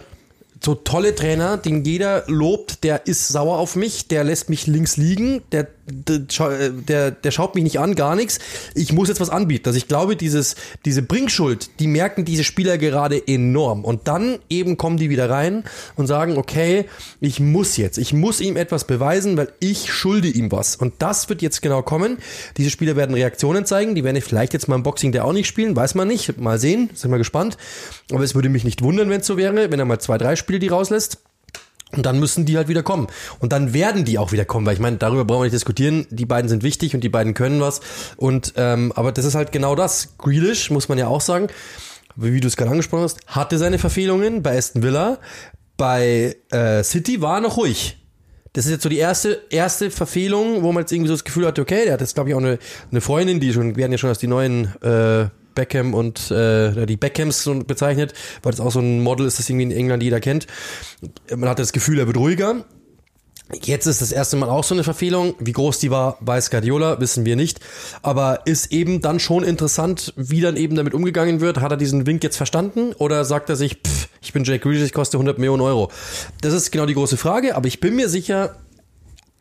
[0.63, 4.97] so tolle Trainer, den jeder lobt, der ist sauer auf mich, der lässt mich links
[4.97, 8.39] liegen, der, der, der, der schaut mich nicht an, gar nichts.
[8.75, 9.67] Ich muss jetzt was anbieten.
[9.67, 13.83] Also ich glaube, dieses, diese Bringschuld, die merken diese Spieler gerade enorm.
[13.83, 15.63] Und dann eben kommen die wieder rein
[15.95, 16.85] und sagen, okay,
[17.19, 20.75] ich muss jetzt, ich muss ihm etwas beweisen, weil ich schulde ihm was.
[20.75, 22.17] Und das wird jetzt genau kommen.
[22.57, 25.47] Diese Spieler werden Reaktionen zeigen, die werden vielleicht jetzt mal im Boxing der auch nicht
[25.47, 26.39] spielen, weiß man nicht.
[26.39, 27.57] Mal sehen, sind wir gespannt.
[28.11, 30.35] Aber es würde mich nicht wundern, wenn es so wäre, wenn er mal zwei, drei
[30.35, 31.19] Spiele die rauslässt.
[31.95, 33.07] Und dann müssen die halt wieder kommen.
[33.39, 36.05] Und dann werden die auch wieder kommen, weil ich meine, darüber brauchen wir nicht diskutieren.
[36.11, 37.81] Die beiden sind wichtig und die beiden können was.
[38.15, 40.17] Und ähm, aber das ist halt genau das.
[40.17, 41.47] Grealish, muss man ja auch sagen,
[42.15, 45.17] wie du es gerade angesprochen hast, hatte seine Verfehlungen bei Aston Villa.
[45.77, 47.97] Bei äh, City war er noch ruhig.
[48.53, 51.45] Das ist jetzt so die erste, erste Verfehlung, wo man jetzt irgendwie so das Gefühl
[51.45, 52.57] hatte, okay, der hat jetzt, glaube ich, auch eine,
[52.91, 55.29] eine Freundin, die schon, werden ja schon als die neuen äh,
[55.59, 59.49] Beckham und äh, die Beckhams so bezeichnet, weil das auch so ein Model ist, das
[59.49, 60.47] irgendwie in England jeder kennt.
[61.35, 62.63] Man hat das Gefühl, er wird ruhiger.
[63.61, 65.33] Jetzt ist das erste Mal auch so eine Verfehlung.
[65.39, 67.59] Wie groß die war, weiß Guardiola, wissen wir nicht.
[68.03, 71.59] Aber ist eben dann schon interessant, wie dann eben damit umgegangen wird.
[71.59, 74.83] Hat er diesen Wink jetzt verstanden oder sagt er sich, pff, ich bin Jake Grealish,
[74.83, 75.91] ich koste 100 Millionen Euro?
[76.41, 78.55] Das ist genau die große Frage, aber ich bin mir sicher,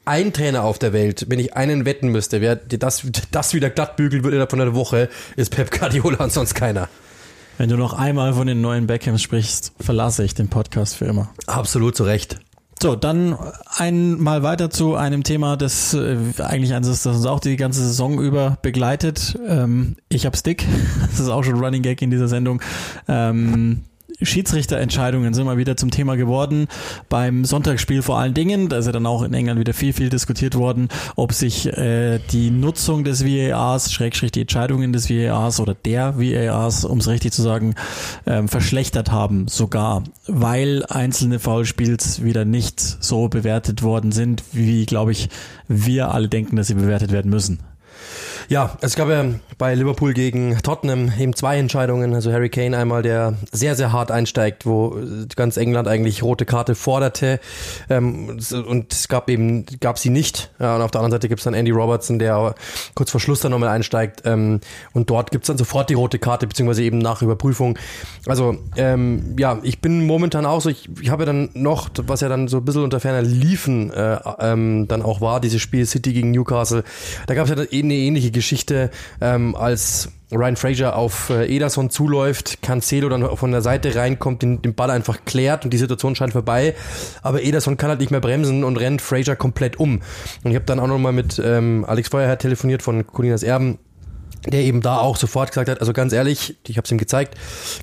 [0.08, 3.96] ein Trainer auf der Welt, wenn ich einen wetten müsste, wer das, das wieder glatt
[3.96, 6.88] bügelt wird innerhalb von einer Woche, ist Pep Guardiola und sonst keiner.
[7.58, 11.30] wenn du noch einmal von den neuen Beckhams sprichst, verlasse ich den Podcast für immer.
[11.46, 12.40] Absolut zu Recht.
[12.80, 13.36] So, dann
[13.66, 17.82] einmal weiter zu einem Thema, das äh, eigentlich eines ist, das uns auch die ganze
[17.82, 19.36] Saison über begleitet.
[19.46, 20.64] Ähm, ich hab's dick.
[21.10, 22.62] Das ist auch schon Running Gag in dieser Sendung.
[23.08, 23.82] Ähm,
[24.20, 26.66] Schiedsrichterentscheidungen sind mal wieder zum Thema geworden.
[27.08, 30.08] Beim Sonntagsspiel vor allen Dingen, da ist ja dann auch in England wieder viel, viel
[30.08, 35.74] diskutiert worden, ob sich äh, die Nutzung des VARs, Schrägstrich die Entscheidungen des VARs oder
[35.74, 37.74] der VARs, um es richtig zu sagen,
[38.26, 45.12] ähm, verschlechtert haben, sogar, weil einzelne Foulspiels wieder nicht so bewertet worden sind, wie, glaube
[45.12, 45.28] ich,
[45.68, 47.60] wir alle denken, dass sie bewertet werden müssen.
[48.50, 49.26] Ja, es gab ja
[49.58, 52.14] bei Liverpool gegen Tottenham eben zwei Entscheidungen.
[52.14, 54.96] Also Harry Kane einmal, der sehr, sehr hart einsteigt, wo
[55.36, 57.40] ganz England eigentlich rote Karte forderte.
[57.90, 60.50] Ähm, und es gab eben, gab sie nicht.
[60.58, 62.54] Und auf der anderen Seite gibt es dann Andy Robertson, der
[62.94, 64.22] kurz vor Schluss dann nochmal einsteigt.
[64.24, 64.60] Ähm,
[64.94, 67.78] und dort gibt es dann sofort die rote Karte, beziehungsweise eben nach Überprüfung.
[68.24, 72.22] Also, ähm, ja, ich bin momentan auch so, ich, ich habe ja dann noch, was
[72.22, 75.84] ja dann so ein bisschen unter ferner Liefen äh, ähm, dann auch war, dieses Spiel
[75.84, 76.82] City gegen Newcastle.
[77.26, 82.60] Da gab es ja eine ähnliche Geschichte, ähm, als Ryan Fraser auf äh, Ederson zuläuft,
[82.62, 86.32] Cancelo dann von der Seite reinkommt, den, den Ball einfach klärt und die Situation scheint
[86.32, 86.74] vorbei.
[87.22, 90.00] Aber Ederson kann halt nicht mehr bremsen und rennt Fraser komplett um.
[90.44, 93.78] Und ich habe dann auch nochmal mit ähm, Alex Feuerherr telefoniert von Colinas Erben,
[94.46, 97.34] der eben da auch sofort gesagt hat, also ganz ehrlich, ich habe es ihm gezeigt,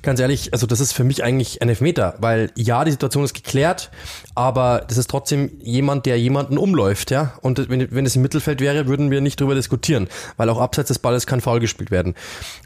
[0.02, 3.34] ganz ehrlich, also das ist für mich eigentlich ein Elfmeter, weil ja, die Situation ist
[3.34, 3.90] geklärt,
[4.34, 7.34] aber das ist trotzdem jemand, der jemanden umläuft, ja.
[7.42, 10.88] Und wenn, wenn es im Mittelfeld wäre, würden wir nicht drüber diskutieren, weil auch abseits
[10.88, 12.14] des Balles kann Foul gespielt werden.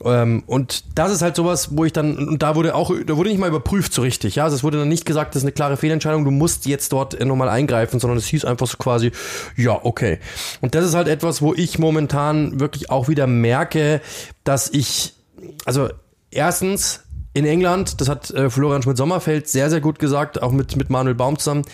[0.05, 3.30] Ähm, und das ist halt sowas, wo ich dann, und da wurde auch, da wurde
[3.30, 4.45] nicht mal überprüft so richtig, ja.
[4.45, 7.18] Also es wurde dann nicht gesagt, das ist eine klare Fehlentscheidung, du musst jetzt dort
[7.24, 9.12] nochmal eingreifen, sondern es hieß einfach so quasi,
[9.57, 10.18] ja, okay.
[10.61, 13.80] Und das ist halt etwas, wo ich momentan wirklich auch wieder merke,
[14.45, 15.14] dass ich,
[15.64, 15.89] also
[16.31, 20.91] erstens in England, das hat äh, Florian Schmidt-Sommerfeld sehr, sehr gut gesagt, auch mit, mit
[20.91, 21.64] Manuel Baum zusammen,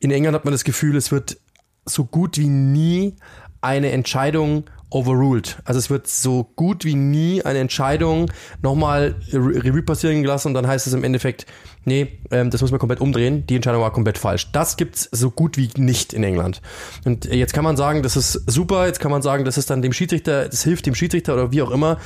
[0.00, 1.38] in England hat man das Gefühl, es wird
[1.86, 3.16] so gut wie nie
[3.60, 5.58] eine Entscheidung overruled.
[5.64, 8.30] Also es wird so gut wie nie eine Entscheidung
[8.62, 11.46] nochmal Revue passieren gelassen und dann heißt es im Endeffekt,
[11.84, 14.50] nee, ähm, das muss man komplett umdrehen, die Entscheidung war komplett falsch.
[14.52, 16.60] Das gibt's so gut wie nicht in England.
[17.04, 19.82] Und jetzt kann man sagen, das ist super, jetzt kann man sagen, das ist dann
[19.82, 21.98] dem Schiedsrichter, das hilft dem Schiedsrichter oder wie auch immer.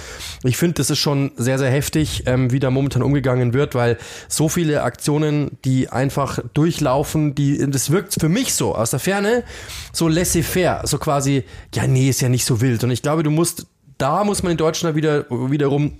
[0.44, 3.98] Ich finde, das ist schon sehr, sehr heftig, ähm, wie da momentan umgegangen wird, weil
[4.28, 9.44] so viele Aktionen, die einfach durchlaufen, die, das wirkt für mich so aus der Ferne
[9.92, 12.84] so laissez-faire, so quasi, ja, nee, ist ja nicht so wild.
[12.84, 13.66] Und ich glaube, du musst,
[13.98, 15.92] da muss man in Deutschland wieder, wiederum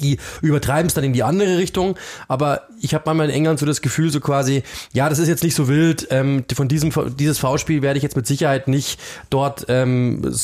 [0.00, 1.96] die übertreiben es dann in die andere Richtung,
[2.28, 4.62] aber ich habe manchmal in England so das Gefühl, so quasi,
[4.92, 8.16] ja, das ist jetzt nicht so wild, ähm, von diesem dieses V-Spiel werde ich jetzt
[8.16, 10.34] mit Sicherheit nicht dort ähm,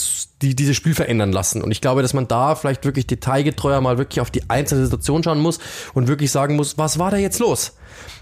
[0.43, 1.63] die, dieses Spiel verändern lassen.
[1.63, 5.23] Und ich glaube, dass man da vielleicht wirklich detailgetreuer mal wirklich auf die einzelne Situation
[5.23, 5.59] schauen muss
[5.95, 7.73] und wirklich sagen muss, was war da jetzt los?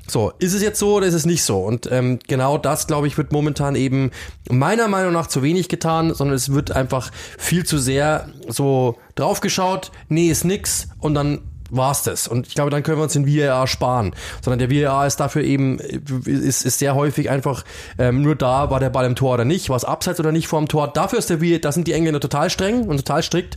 [0.09, 1.59] So, ist es jetzt so oder ist es nicht so?
[1.59, 4.13] Und ähm, genau das, glaube ich, wird momentan eben
[4.49, 9.91] meiner Meinung nach zu wenig getan, sondern es wird einfach viel zu sehr so draufgeschaut,
[10.09, 11.41] nee, ist nix und dann
[11.71, 12.29] war's das.
[12.29, 14.15] Und ich glaube, dann können wir uns den VAR sparen.
[14.43, 17.65] Sondern der VAR ist dafür eben, ist, ist sehr häufig einfach
[17.99, 20.47] ähm, nur da, war der Ball im Tor oder nicht, war es abseits oder nicht
[20.47, 20.89] vor dem Tor.
[20.89, 23.57] Dafür ist der VAR, da sind die Engländer total streng und total strikt.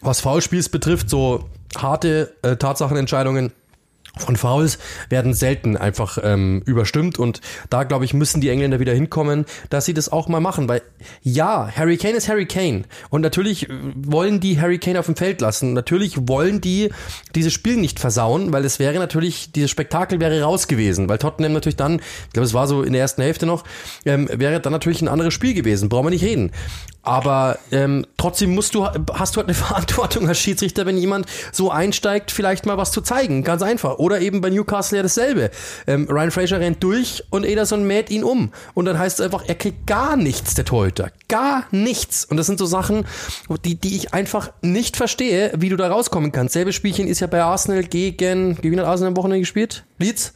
[0.00, 1.44] Was Foulspiels betrifft, so
[1.76, 3.52] harte äh, Tatsachenentscheidungen
[4.16, 8.92] von Fouls werden selten einfach ähm, überstimmt und da glaube ich müssen die Engländer wieder
[8.92, 10.82] hinkommen, dass sie das auch mal machen, weil
[11.22, 15.40] ja, Harry Kane ist Harry Kane und natürlich wollen die Harry Kane auf dem Feld
[15.40, 16.90] lassen, natürlich wollen die
[17.34, 21.52] dieses Spiel nicht versauen, weil es wäre natürlich dieses Spektakel wäre raus gewesen, weil Tottenham
[21.52, 21.96] natürlich dann,
[22.26, 23.64] ich glaube es war so in der ersten Hälfte noch,
[24.04, 26.52] ähm, wäre dann natürlich ein anderes Spiel gewesen, brauchen wir nicht reden.
[27.04, 31.70] Aber ähm, trotzdem musst du, hast du halt eine Verantwortung als Schiedsrichter, wenn jemand so
[31.70, 33.44] einsteigt, vielleicht mal was zu zeigen.
[33.44, 33.98] Ganz einfach.
[33.98, 35.50] Oder eben bei Newcastle ja dasselbe.
[35.86, 38.52] Ähm, Ryan Fraser rennt durch und Ederson mäht ihn um.
[38.72, 41.10] Und dann heißt es einfach, er kriegt gar nichts, der Torhüter.
[41.28, 42.24] Gar nichts.
[42.24, 43.04] Und das sind so Sachen,
[43.64, 46.54] die, die ich einfach nicht verstehe, wie du da rauskommen kannst.
[46.54, 49.84] Selbe Spielchen ist ja bei Arsenal gegen, gegen hat Arsenal am Wochenende gespielt?
[50.04, 50.32] Leeds.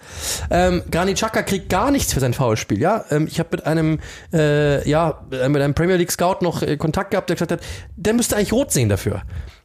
[0.50, 2.80] Ähm, Granit Xhaka kriegt gar nichts für sein Foulspiel.
[2.80, 4.00] Ja, ähm, ich habe mit einem,
[4.32, 7.60] äh, ja, mit einem Premier League Scout noch äh, Kontakt gehabt, der gesagt hat,
[7.96, 9.22] der müsste eigentlich rot sehen dafür.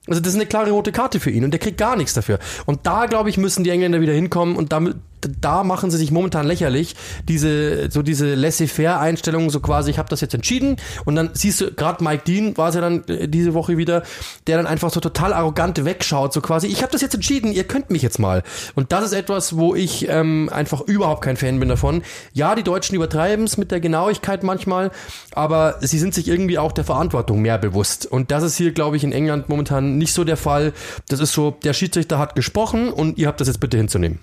[0.08, 2.40] Also das ist eine klare rote Karte für ihn und der kriegt gar nichts dafür.
[2.66, 4.98] Und da, glaube ich, müssen die Engländer wieder hinkommen und damit,
[5.42, 6.96] da machen sie sich momentan lächerlich.
[7.28, 10.78] Diese, so diese laissez-faire-Einstellung, so quasi, ich habe das jetzt entschieden.
[11.06, 14.04] Und dann siehst du, gerade Mike Dean war es ja dann äh, diese Woche wieder,
[14.48, 17.64] der dann einfach so total arrogant wegschaut, so quasi, ich habe das jetzt entschieden, ihr
[17.64, 18.44] könnt mich jetzt mal.
[18.76, 22.04] Und das ist etwas, wo ich ähm, einfach überhaupt kein Fan bin davon.
[22.34, 24.92] Ja, die Deutschen übertreiben es mit der Genauigkeit manchmal,
[25.34, 28.06] aber sie sind sich irgendwie auch der Verantwortung mehr bewusst.
[28.06, 30.74] Und das ist hier, glaube ich, in England momentan nicht so der Fall.
[31.10, 34.20] Das ist so, der Schiedsrichter hat gesprochen und ihr habt das jetzt bitte hinzunehmen.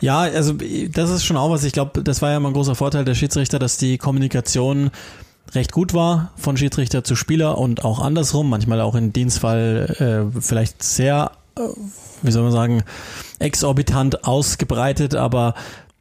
[0.00, 0.54] Ja, also
[0.90, 1.64] das ist schon auch was.
[1.64, 4.90] Ich glaube, das war ja mal ein großer Vorteil der Schiedsrichter, dass die Kommunikation
[5.54, 10.40] recht gut war von Schiedsrichter zu Spieler und auch andersrum, manchmal auch in Dienstfall äh,
[10.40, 11.60] vielleicht sehr, äh,
[12.22, 12.82] wie soll man sagen,
[13.38, 15.54] exorbitant ausgebreitet, aber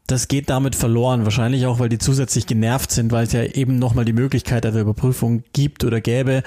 [0.07, 1.23] das geht damit verloren.
[1.23, 4.75] Wahrscheinlich auch, weil die zusätzlich genervt sind, weil es ja eben nochmal die Möglichkeit der
[4.75, 6.43] Überprüfung gibt oder gäbe.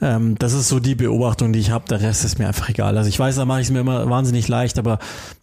[0.00, 1.86] Ähm, das ist so die Beobachtung, die ich habe.
[1.88, 2.96] Der Rest ist mir einfach egal.
[2.96, 4.98] Also ich weiß, da mache ich es mir immer wahnsinnig leicht, aber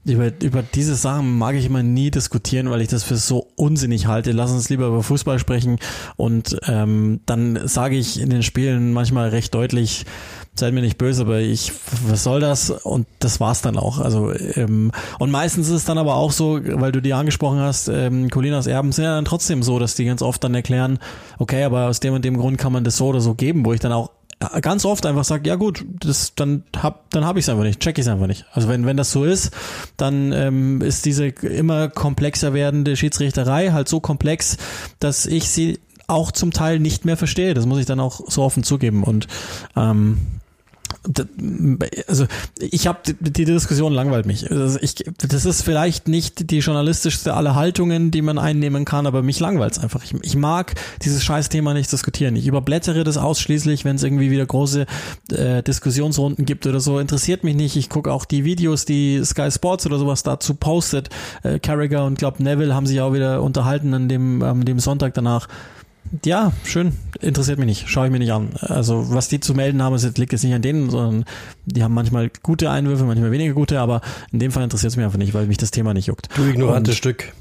[0.10, 4.07] über, über diese Sachen mag ich immer nie diskutieren, weil ich das für so unsinnig
[4.07, 4.32] halte.
[4.32, 5.78] Lass uns lieber über Fußball sprechen
[6.16, 10.05] und ähm, dann sage ich in den Spielen manchmal recht deutlich,
[10.55, 11.72] seid mir nicht böse, aber ich,
[12.07, 12.70] was soll das?
[12.70, 13.99] Und das war's dann auch.
[13.99, 17.88] Also ähm, und meistens ist es dann aber auch so, weil du die angesprochen hast,
[17.88, 20.99] ähm, Colinas Erben sind ja dann trotzdem so, dass die ganz oft dann erklären,
[21.38, 23.74] okay, aber aus dem und dem Grund kann man das so oder so geben, wo
[23.74, 24.12] ich dann auch
[24.62, 27.80] ganz oft einfach sage, ja gut, das dann hab dann hab ich es einfach nicht,
[27.80, 28.46] check ich es einfach nicht.
[28.54, 29.52] Also wenn wenn das so ist,
[29.98, 34.58] dann ähm, ist diese immer komplexer werdende Schiedsrichterei halt so komplex,
[35.00, 37.54] dass ich sie auch zum Teil nicht mehr verstehe.
[37.54, 39.28] Das muss ich dann auch so offen zugeben und
[39.76, 40.18] ähm,
[42.07, 42.28] also
[42.60, 44.49] ich habe die Diskussion langweilt mich.
[44.51, 49.24] Also ich, das ist vielleicht nicht die journalistischste aller Haltungen, die man einnehmen kann, aber
[49.24, 50.03] mich langweilt es einfach.
[50.03, 52.36] Ich, ich, mag dieses Scheißthema nicht diskutieren.
[52.36, 54.86] Ich überblättere das ausschließlich, wenn es irgendwie wieder große
[55.32, 56.99] äh, Diskussionsrunden gibt oder so.
[56.99, 57.76] Interessiert mich nicht.
[57.76, 61.10] Ich gucke auch die Videos, die Sky Sports oder sowas dazu postet.
[61.41, 65.16] Äh, Carragher und glaub Neville haben sich auch wieder unterhalten an dem, an dem Sonntag
[65.16, 65.47] danach.
[66.26, 66.93] Ja, schön.
[67.22, 67.89] Interessiert mich nicht.
[67.89, 68.50] Schaue ich mir nicht an.
[68.62, 71.26] Also, was die zu melden haben, liegt jetzt nicht an denen, sondern
[71.66, 75.06] die haben manchmal gute Einwürfe, manchmal weniger gute, aber in dem Fall interessiert es mich
[75.06, 76.30] einfach nicht, weil mich das Thema nicht juckt.
[76.36, 77.34] Du ignorantes Stück.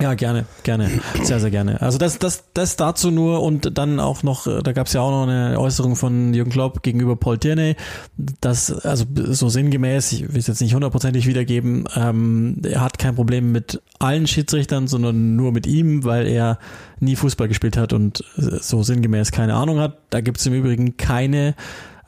[0.00, 0.90] Ja, gerne, gerne.
[1.22, 1.80] Sehr, sehr gerne.
[1.80, 5.10] Also das, das, das dazu nur und dann auch noch, da gab es ja auch
[5.10, 7.76] noch eine Äußerung von Jürgen Klopp gegenüber Paul Tierney,
[8.16, 13.14] das, also so sinngemäß, ich will es jetzt nicht hundertprozentig wiedergeben, ähm, er hat kein
[13.14, 16.58] Problem mit allen Schiedsrichtern, sondern nur mit ihm, weil er
[16.98, 19.98] nie Fußball gespielt hat und so sinngemäß keine Ahnung hat.
[20.10, 21.54] Da gibt es im Übrigen keine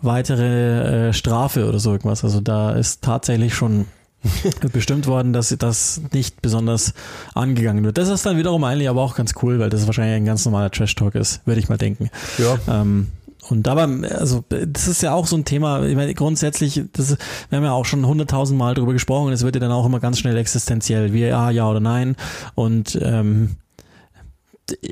[0.01, 2.25] weitere äh, Strafe oder so irgendwas.
[2.25, 3.87] Also da ist tatsächlich schon
[4.73, 6.95] bestimmt worden, dass das nicht besonders
[7.35, 7.99] angegangen wird.
[7.99, 10.71] Das ist dann wiederum eigentlich aber auch ganz cool, weil das wahrscheinlich ein ganz normaler
[10.71, 12.11] Trash-Talk ist, würde ich mal denken.
[12.39, 12.59] Ja.
[12.69, 13.09] Ähm,
[13.49, 17.17] und dabei, also das ist ja auch so ein Thema, ich meine, grundsätzlich, das,
[17.49, 20.01] wir haben ja auch schon hunderttausend Mal darüber gesprochen, es wird ja dann auch immer
[20.01, 22.17] ganz schnell existenziell, wie ja, ja oder nein.
[22.55, 23.57] Und ähm,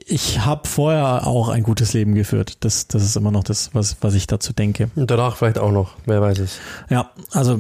[0.07, 2.59] ich habe vorher auch ein gutes Leben geführt.
[2.61, 4.91] Das, das ist immer noch das, was, was ich dazu denke.
[4.95, 6.59] Und danach vielleicht auch noch, wer weiß es.
[6.91, 7.59] Ja, also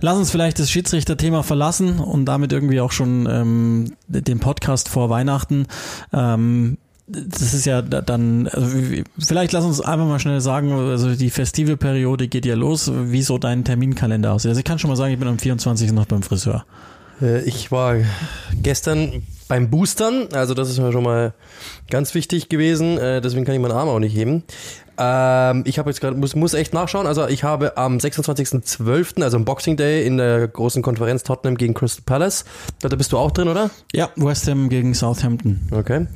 [0.00, 5.10] lass uns vielleicht das Schiedsrichterthema verlassen und damit irgendwie auch schon ähm, den Podcast vor
[5.10, 5.66] Weihnachten.
[6.12, 6.78] Ähm,
[7.08, 8.68] das ist ja dann, also
[9.18, 12.92] vielleicht lass uns einfach mal schnell sagen, also die festive Periode geht ja los.
[12.94, 14.50] Wie so dein Terminkalender aussieht.
[14.50, 15.90] Also ich kann schon mal sagen, ich bin am 24.
[15.92, 16.66] noch beim Friseur.
[17.20, 17.96] Äh, ich war
[18.62, 21.32] gestern beim Boostern, also das ist mir schon mal
[21.90, 24.44] ganz wichtig gewesen, äh, deswegen kann ich meinen Arm auch nicht heben.
[24.98, 29.36] Ähm, ich habe jetzt gerade, muss, muss echt nachschauen, also ich habe am 26.12., also
[29.36, 32.44] am Boxing Day in der großen Konferenz Tottenham gegen Crystal Palace,
[32.80, 33.70] da bist du auch drin, oder?
[33.92, 35.60] Ja, West Ham gegen Southampton.
[35.70, 36.06] Okay.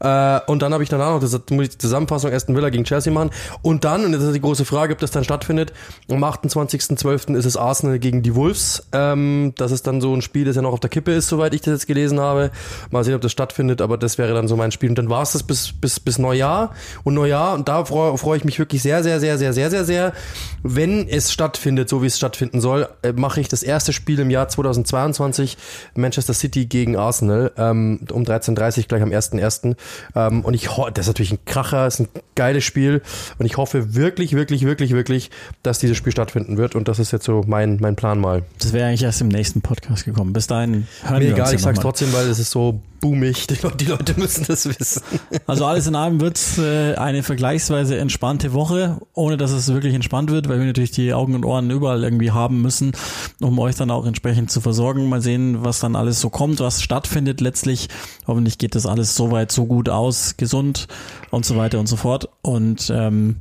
[0.00, 2.84] Äh, und dann habe ich danach noch, das muss ich die Zusammenfassung Aston Villa gegen
[2.84, 3.30] Chelsea machen.
[3.60, 5.74] Und dann, und das ist die große Frage, ob das dann stattfindet,
[6.10, 7.34] am 28.12.
[7.36, 8.86] ist es Arsenal gegen die Wolves.
[8.92, 11.52] Ähm, das ist dann so ein Spiel, das ja noch auf der Kippe ist, soweit
[11.52, 12.50] ich das jetzt gelesen habe.
[12.90, 14.88] Mal sehen, ob das stattfindet, aber das wäre dann so mein Spiel.
[14.88, 16.72] Und dann war es das bis, bis, bis Neujahr.
[17.04, 19.84] Und Neujahr, und da freue freu ich mich wirklich sehr, sehr, sehr, sehr, sehr, sehr,
[19.84, 20.12] sehr.
[20.62, 24.30] Wenn es stattfindet, so wie es stattfinden soll, äh, mache ich das erste Spiel im
[24.30, 25.56] Jahr 2022,
[25.94, 29.76] Manchester City gegen Arsenal, ähm, um 13.30 gleich am 1.1.
[30.14, 33.02] Ähm, und ich das ist natürlich ein Kracher, ist ein geiles Spiel.
[33.38, 35.30] Und ich hoffe wirklich, wirklich, wirklich, wirklich,
[35.62, 36.74] dass dieses Spiel stattfinden wird.
[36.74, 38.42] Und das ist jetzt so mein, mein Plan mal.
[38.58, 40.32] Das wäre eigentlich erst im nächsten Podcast gekommen.
[40.32, 41.82] Bis dahin hören Mir wir egal, uns ich sag's mal.
[41.82, 43.46] trotzdem, weil es ist so boomig.
[43.46, 45.02] Die Leute müssen das wissen.
[45.46, 50.30] Also alles in allem wird äh, eine vergleichsweise entspannte Woche, ohne dass es wirklich entspannt
[50.30, 52.92] wird, weil wir natürlich die Augen und Ohren überall irgendwie haben müssen,
[53.40, 55.08] um euch dann auch entsprechend zu versorgen.
[55.08, 57.88] Mal sehen, was dann alles so kommt, was stattfindet letztlich.
[58.26, 60.86] Hoffentlich geht das alles so weit, so gut aus, gesund
[61.30, 62.28] und so weiter und so fort.
[62.42, 63.36] Und ähm,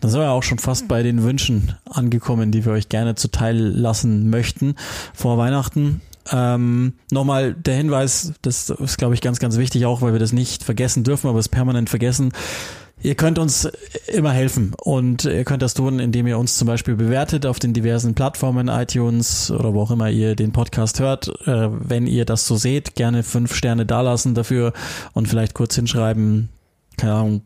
[0.00, 3.56] dann sind wir auch schon fast bei den Wünschen angekommen, die wir euch gerne zuteil
[3.56, 4.74] lassen möchten
[5.14, 6.02] vor Weihnachten.
[6.32, 10.32] Ähm, Nochmal der Hinweis, das ist, glaube ich, ganz, ganz wichtig, auch weil wir das
[10.32, 12.32] nicht vergessen dürfen, aber es permanent vergessen.
[13.02, 13.68] Ihr könnt uns
[14.06, 17.74] immer helfen und ihr könnt das tun, indem ihr uns zum Beispiel bewertet auf den
[17.74, 21.28] diversen Plattformen, iTunes oder wo auch immer ihr den Podcast hört.
[21.46, 24.72] Äh, wenn ihr das so seht, gerne fünf Sterne dalassen dafür
[25.12, 26.48] und vielleicht kurz hinschreiben,
[26.96, 27.42] keine Ahnung,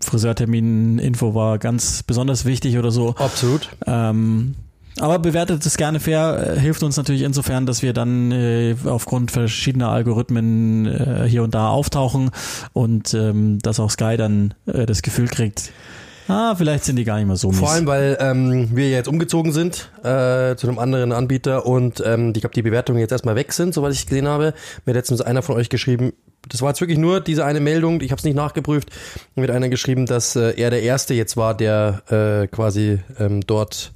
[0.00, 3.14] Friseurtermin, Info war ganz besonders wichtig oder so.
[3.16, 3.70] Absolut.
[3.86, 4.54] Ähm,
[4.98, 9.30] aber bewertet es gerne fair, äh, hilft uns natürlich insofern, dass wir dann äh, aufgrund
[9.30, 12.30] verschiedener Algorithmen äh, hier und da auftauchen
[12.72, 15.72] und ähm, dass auch Sky dann äh, das Gefühl kriegt,
[16.28, 17.58] ah, vielleicht sind die gar nicht mehr so mies.
[17.58, 22.32] Vor allem, weil ähm, wir jetzt umgezogen sind äh, zu einem anderen Anbieter und ähm,
[22.34, 24.54] ich glaube, die Bewertungen jetzt erstmal weg sind, soweit ich gesehen habe.
[24.84, 26.12] Mir hat letztens einer von euch geschrieben,
[26.48, 28.90] das war jetzt wirklich nur diese eine Meldung, ich habe es nicht nachgeprüft,
[29.34, 33.40] mir hat einer geschrieben, dass äh, er der Erste jetzt war, der äh, quasi ähm,
[33.46, 33.92] dort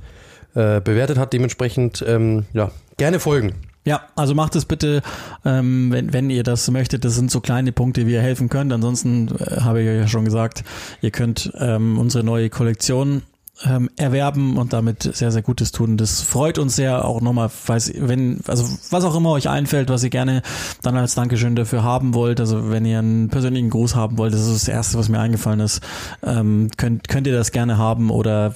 [0.54, 1.32] äh, bewertet hat.
[1.32, 3.54] Dementsprechend ähm, ja, gerne folgen.
[3.84, 5.00] Ja, also macht es bitte,
[5.44, 7.04] ähm, wenn, wenn ihr das möchtet.
[7.04, 8.72] Das sind so kleine Punkte, wie ihr helfen könnt.
[8.72, 10.64] Ansonsten äh, habe ich euch ja schon gesagt,
[11.00, 13.22] ihr könnt ähm, unsere neue Kollektion
[13.64, 15.96] ähm, erwerben und damit sehr, sehr Gutes tun.
[15.96, 20.04] Das freut uns sehr auch nochmal, falls, wenn, also was auch immer euch einfällt, was
[20.04, 20.42] ihr gerne
[20.82, 22.40] dann als Dankeschön dafür haben wollt.
[22.40, 25.60] Also wenn ihr einen persönlichen Gruß haben wollt, das ist das Erste, was mir eingefallen
[25.60, 25.80] ist,
[26.22, 28.54] ähm, könnt, könnt ihr das gerne haben oder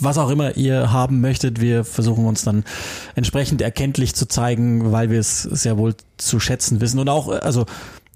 [0.00, 1.60] was auch immer ihr haben möchtet.
[1.60, 2.64] Wir versuchen uns dann
[3.14, 6.98] entsprechend erkenntlich zu zeigen, weil wir es sehr wohl zu schätzen wissen.
[6.98, 7.66] Und auch, also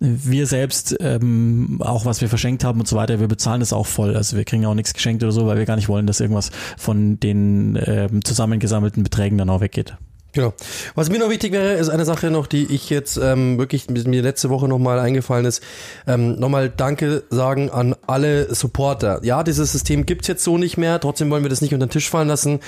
[0.00, 3.86] wir selbst, ähm, auch was wir verschenkt haben und so weiter, wir bezahlen das auch
[3.86, 4.16] voll.
[4.16, 6.50] Also wir kriegen auch nichts geschenkt oder so, weil wir gar nicht wollen, dass irgendwas
[6.76, 9.96] von den ähm, zusammengesammelten Beträgen dann auch weggeht.
[10.34, 10.54] Genau.
[10.94, 14.22] Was mir noch wichtig wäre, ist eine Sache noch, die ich jetzt ähm, wirklich mir
[14.22, 15.62] letzte Woche nochmal eingefallen ist.
[16.06, 19.20] Ähm, nochmal Danke sagen an alle Supporter.
[19.24, 20.98] Ja, dieses System gibt's jetzt so nicht mehr.
[21.00, 22.60] Trotzdem wollen wir das nicht unter den Tisch fallen lassen,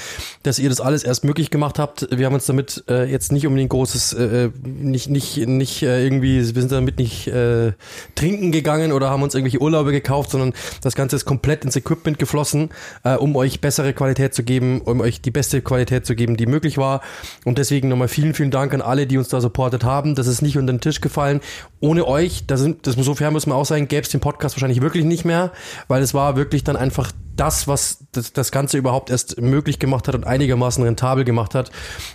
[0.43, 2.07] dass ihr das alles erst möglich gemacht habt.
[2.15, 6.05] Wir haben uns damit äh, jetzt nicht unbedingt großes, äh, äh nicht, nicht, nicht äh,
[6.05, 7.73] irgendwie, wir sind damit nicht äh,
[8.15, 10.53] trinken gegangen oder haben uns irgendwelche Urlaube gekauft, sondern
[10.83, 12.69] das Ganze ist komplett ins Equipment geflossen,
[13.05, 16.45] äh, um euch bessere Qualität zu geben, um euch die beste Qualität zu geben, die
[16.45, 17.01] möglich war.
[17.47, 20.17] Und Und deswegen nochmal vielen, vielen Dank an alle, die uns da supportet haben.
[20.17, 21.41] Das ist nicht unter den Tisch gefallen.
[21.79, 24.57] Ohne euch, da sind, das so fair muss man auch sagen, gäbe es den Podcast
[24.57, 25.53] wahrscheinlich wirklich nicht mehr,
[25.87, 30.07] weil es war wirklich dann einfach das, was das, das Ganze überhaupt erst möglich gemacht
[30.09, 31.71] hat und einigermaßen rentabel gemacht hat.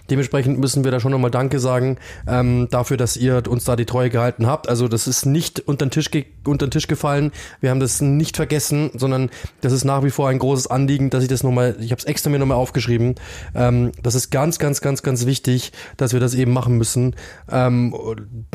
[0.10, 1.98] Dementsprechend müssen wir da schon nochmal Danke sagen
[2.28, 4.70] ähm, dafür, dass ihr uns da die Treue gehalten habt.
[4.70, 6.10] Also das ist nicht unter den, Tisch
[6.46, 7.32] unter den Tisch gefallen.
[7.60, 9.30] Wir haben das nicht vergessen, sondern
[9.62, 12.06] das ist nach wie vor ein großes Anliegen, dass ich das nochmal, ich habe es
[12.06, 13.16] extra mir nochmal aufgeschrieben.
[13.56, 17.16] Ähm, das ist ganz, ganz, ganz, ganz wichtig, dass wir das eben machen müssen.
[17.52, 17.94] Ähm,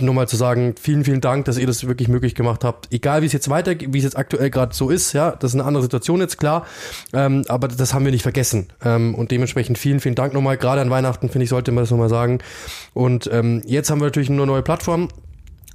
[0.01, 2.93] nur mal zu sagen, vielen, vielen Dank, dass ihr das wirklich möglich gemacht habt.
[2.93, 5.55] Egal wie es jetzt weiter, wie es jetzt aktuell gerade so ist, ja, das ist
[5.55, 6.66] eine andere Situation jetzt, klar klar.
[7.12, 8.68] Ähm, aber das haben wir nicht vergessen.
[8.84, 10.57] Ähm, und dementsprechend vielen, vielen Dank nochmal.
[10.57, 12.38] Gerade an Weihnachten, finde ich, sollte man das nochmal sagen.
[12.92, 15.09] Und ähm, jetzt haben wir natürlich eine neue Plattform.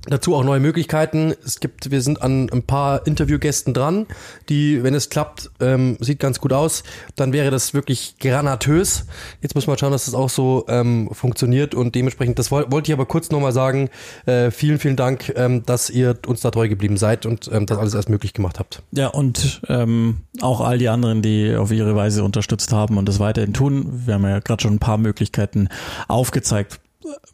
[0.08, 1.34] Dazu auch neue Möglichkeiten.
[1.46, 4.08] Es gibt, wir sind an ein paar Interviewgästen dran,
[4.48, 6.84] die, wenn es klappt, ähm, sieht ganz gut aus,
[7.18, 9.06] dann wäre das wirklich granatös.
[9.42, 12.94] Jetzt muss man schauen, dass das auch so ähm, funktioniert und dementsprechend, das wollte ich
[12.94, 13.90] aber kurz nochmal sagen,
[14.26, 17.78] äh, vielen, vielen Dank, ähm, dass ihr uns da treu geblieben seid und ähm, das
[17.78, 18.82] alles erst möglich gemacht habt.
[18.92, 23.20] Ja, und ähm, auch all die anderen, die auf ihre Weise unterstützt haben und das
[23.20, 24.04] weiterhin tun.
[24.06, 25.68] Wir haben ja gerade schon ein paar Möglichkeiten
[26.08, 26.80] aufgezeigt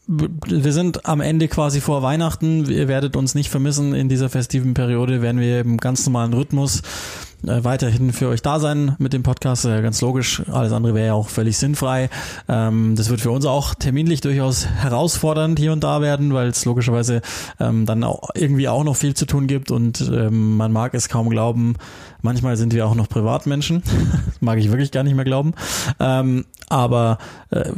[0.07, 2.69] wir sind am Ende quasi vor Weihnachten.
[2.69, 3.93] Ihr werdet uns nicht vermissen.
[3.93, 6.81] In dieser festiven Periode werden wir im ganz normalen Rhythmus
[7.47, 9.65] äh, weiterhin für euch da sein mit dem Podcast.
[9.65, 10.41] Äh, ganz logisch.
[10.51, 12.09] Alles andere wäre ja auch völlig sinnfrei.
[12.47, 16.65] Ähm, das wird für uns auch terminlich durchaus herausfordernd hier und da werden, weil es
[16.65, 17.21] logischerweise
[17.59, 21.09] ähm, dann auch irgendwie auch noch viel zu tun gibt und ähm, man mag es
[21.09, 21.75] kaum glauben.
[22.21, 23.83] Manchmal sind wir auch noch Privatmenschen.
[24.39, 25.53] mag ich wirklich gar nicht mehr glauben.
[25.99, 27.19] Ähm, aber
[27.51, 27.71] äh,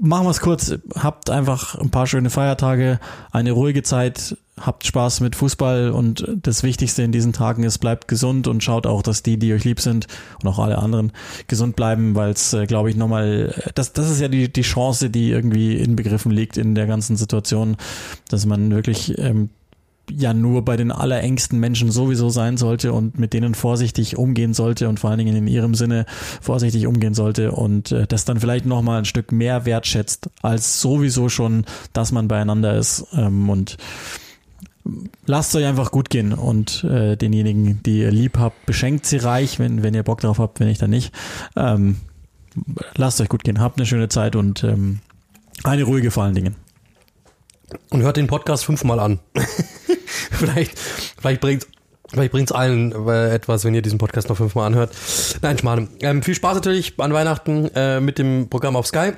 [0.00, 0.74] machen wir es kurz.
[0.94, 2.98] Habt einfach ein paar schöne Feiertage,
[3.32, 8.08] eine ruhige Zeit, habt Spaß mit Fußball und das Wichtigste in diesen Tagen ist, bleibt
[8.08, 10.06] gesund und schaut auch, dass die, die euch lieb sind
[10.42, 11.12] und auch alle anderen
[11.46, 15.10] gesund bleiben, weil es, äh, glaube ich, nochmal, das, das ist ja die, die Chance,
[15.10, 17.76] die irgendwie inbegriffen liegt in der ganzen Situation,
[18.28, 19.50] dass man wirklich ähm,
[20.10, 24.88] ja nur bei den allerengsten Menschen sowieso sein sollte und mit denen vorsichtig umgehen sollte
[24.88, 26.06] und vor allen Dingen in ihrem Sinne
[26.40, 31.28] vorsichtig umgehen sollte und äh, das dann vielleicht nochmal ein Stück mehr wertschätzt als sowieso
[31.28, 33.76] schon, dass man beieinander ist ähm, und
[35.26, 39.58] lasst euch einfach gut gehen und äh, denjenigen, die ihr lieb habt, beschenkt sie reich,
[39.58, 41.12] wenn, wenn ihr Bock drauf habt, wenn ich dann nicht.
[41.56, 41.96] Ähm,
[42.94, 45.00] lasst euch gut gehen, habt eine schöne Zeit und ähm,
[45.64, 46.56] eine ruhige vor allen Dingen.
[47.90, 49.18] Und hört den Podcast fünfmal an.
[50.32, 51.66] vielleicht, vielleicht bringt
[52.08, 54.94] Vielleicht bringt's allen äh, etwas, wenn ihr diesen Podcast noch fünfmal anhört.
[55.42, 55.88] Nein, Schmarrn.
[56.00, 59.14] Ähm, viel Spaß natürlich an Weihnachten äh, mit dem Programm auf Sky.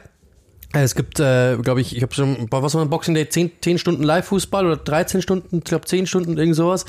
[0.74, 3.52] Äh, es gibt, äh, glaube ich, ich habe schon, was war ein Boxing Day, 10,
[3.62, 6.84] 10 Stunden Live-Fußball oder 13 Stunden, ich glaube 10 Stunden, irgend sowas,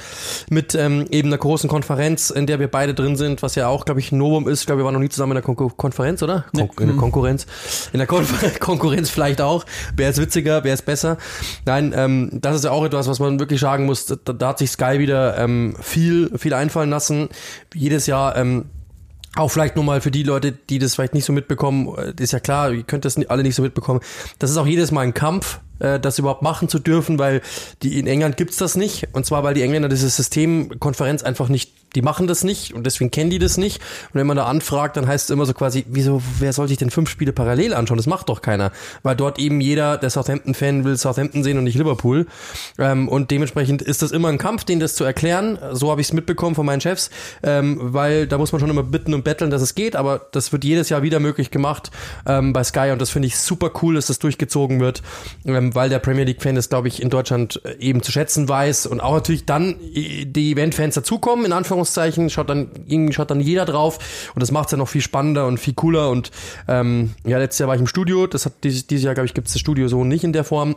[0.50, 3.86] mit ähm, eben einer großen Konferenz, in der wir beide drin sind, was ja auch,
[3.86, 4.62] glaube ich, Novum ist.
[4.62, 6.46] Ich glaube, wir waren noch nie zusammen in der Kon Konferenz, oder?
[6.54, 7.00] Kon in der mhm.
[7.00, 7.48] Konkurrenz.
[7.94, 8.26] In der Kon
[8.60, 9.66] Konkurrenz vielleicht auch.
[9.96, 11.18] Wer ist witziger, wer ist besser?
[11.66, 14.08] Nein, ähm, das ist ja auch etwas, was man wirklich sagen muss.
[14.08, 17.30] Da, da hat sich Sky wieder ähm, viel, viel einfallen lassen.
[17.74, 18.66] Jedes Jahr ähm,
[19.40, 22.34] auch vielleicht nur mal für die Leute, die das vielleicht nicht so mitbekommen, äh, ist
[22.34, 24.02] ja klar, ihr könnt das alle nicht so mitbekommen.
[24.38, 27.42] Das ist auch jedes Mal ein Kampf, äh, das überhaupt machen zu dürfen, weil
[27.82, 29.08] die in England gibt's das nicht.
[29.14, 30.80] Und zwar, weil die Engländer dieses System
[31.24, 33.82] einfach nicht die machen das nicht und deswegen kennen die das nicht.
[34.14, 36.78] Und wenn man da anfragt, dann heißt es immer so quasi, wieso, wer soll sich
[36.78, 37.98] denn fünf Spiele parallel anschauen?
[37.98, 38.72] Das macht doch keiner.
[39.04, 42.28] Weil dort eben jeder, der Southampton-Fan will Southampton sehen und nicht Liverpool.
[42.78, 45.58] Ähm, und dementsprechend ist das immer ein Kampf, denen das zu erklären.
[45.72, 47.10] So habe ich es mitbekommen von meinen Chefs,
[47.44, 50.52] ähm, weil da muss man schon immer bitten und betteln, dass es geht, aber das
[50.52, 51.92] wird jedes Jahr wieder möglich gemacht
[52.26, 55.02] ähm, bei Sky und das finde ich super cool, dass das durchgezogen wird,
[55.46, 58.86] ähm, weil der Premier League-Fan das, glaube ich, in Deutschland äh, eben zu schätzen weiß
[58.86, 62.70] und auch natürlich dann äh, die Event-Fans dazukommen, in Anführungszeichen Anführungszeichen, schaut dann,
[63.12, 66.10] schaut dann jeder drauf und das macht es ja noch viel spannender und viel cooler
[66.10, 66.32] und
[66.68, 69.34] ähm, ja, letztes Jahr war ich im Studio, das hat dieses, dieses Jahr, glaube ich,
[69.34, 70.76] gibt es das Studio so nicht in der Form.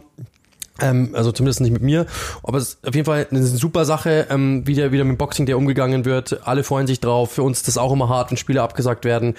[0.81, 2.07] Ähm, also zumindest nicht mit mir.
[2.43, 5.45] Aber es ist auf jeden Fall eine super Sache, ähm, wie der wieder mit Boxing
[5.45, 6.47] der umgegangen wird.
[6.47, 7.33] Alle freuen sich drauf.
[7.33, 9.35] Für uns ist das auch immer hart, wenn Spiele abgesagt werden.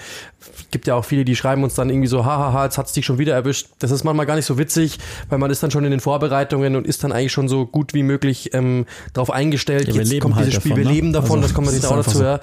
[0.70, 3.18] Gibt ja auch viele, die schreiben uns dann irgendwie so, hahaha, jetzt hat's dich schon
[3.18, 3.68] wieder erwischt.
[3.80, 6.76] Das ist manchmal gar nicht so witzig, weil man ist dann schon in den Vorbereitungen
[6.76, 9.88] und ist dann eigentlich schon so gut wie möglich ähm, darauf eingestellt.
[9.88, 10.94] Ja, jetzt kommt halt dieses Spiel, davon, wir ne?
[10.94, 12.18] leben davon, also, das kommt sich auch dazu.
[12.18, 12.24] So.
[12.24, 12.40] Ja.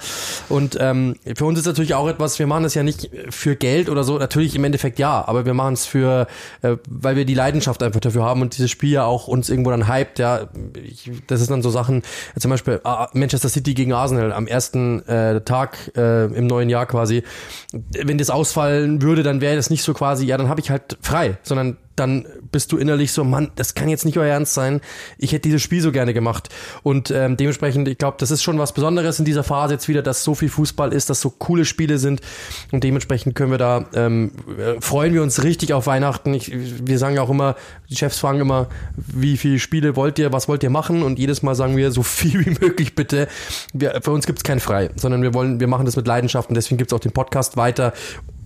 [0.49, 3.89] Und ähm, für uns ist natürlich auch etwas, wir machen das ja nicht für Geld
[3.89, 4.17] oder so.
[4.17, 6.27] Natürlich im Endeffekt ja, aber wir machen es für,
[6.61, 9.69] äh, weil wir die Leidenschaft einfach dafür haben und dieses Spiel ja auch uns irgendwo
[9.69, 10.47] dann hypt, ja.
[10.83, 12.01] Ich, das ist dann so Sachen,
[12.37, 16.87] zum Beispiel ah, Manchester City gegen Arsenal am ersten äh, Tag äh, im neuen Jahr
[16.87, 17.23] quasi.
[17.71, 20.97] Wenn das ausfallen würde, dann wäre das nicht so quasi, ja, dann habe ich halt
[21.01, 24.81] frei, sondern dann bist du innerlich so, Mann, das kann jetzt nicht euer Ernst sein.
[25.17, 26.49] Ich hätte dieses Spiel so gerne gemacht.
[26.83, 30.01] Und ähm, dementsprechend, ich glaube, das ist schon was Besonderes in dieser Phase jetzt wieder,
[30.01, 32.21] dass so viel Fußball ist, dass so coole Spiele sind.
[32.71, 36.33] Und dementsprechend können wir da, ähm, äh, freuen wir uns richtig auf Weihnachten.
[36.33, 37.55] Ich, wir sagen auch immer,
[37.89, 41.03] die Chefs fragen immer, wie viele Spiele wollt ihr, was wollt ihr machen?
[41.03, 43.27] Und jedes Mal sagen wir, so viel wie möglich bitte.
[43.73, 46.55] Wir, für uns gibt's kein Frei, sondern wir wollen, wir machen das mit Leidenschaft und
[46.55, 47.93] deswegen gibt's auch den Podcast weiter.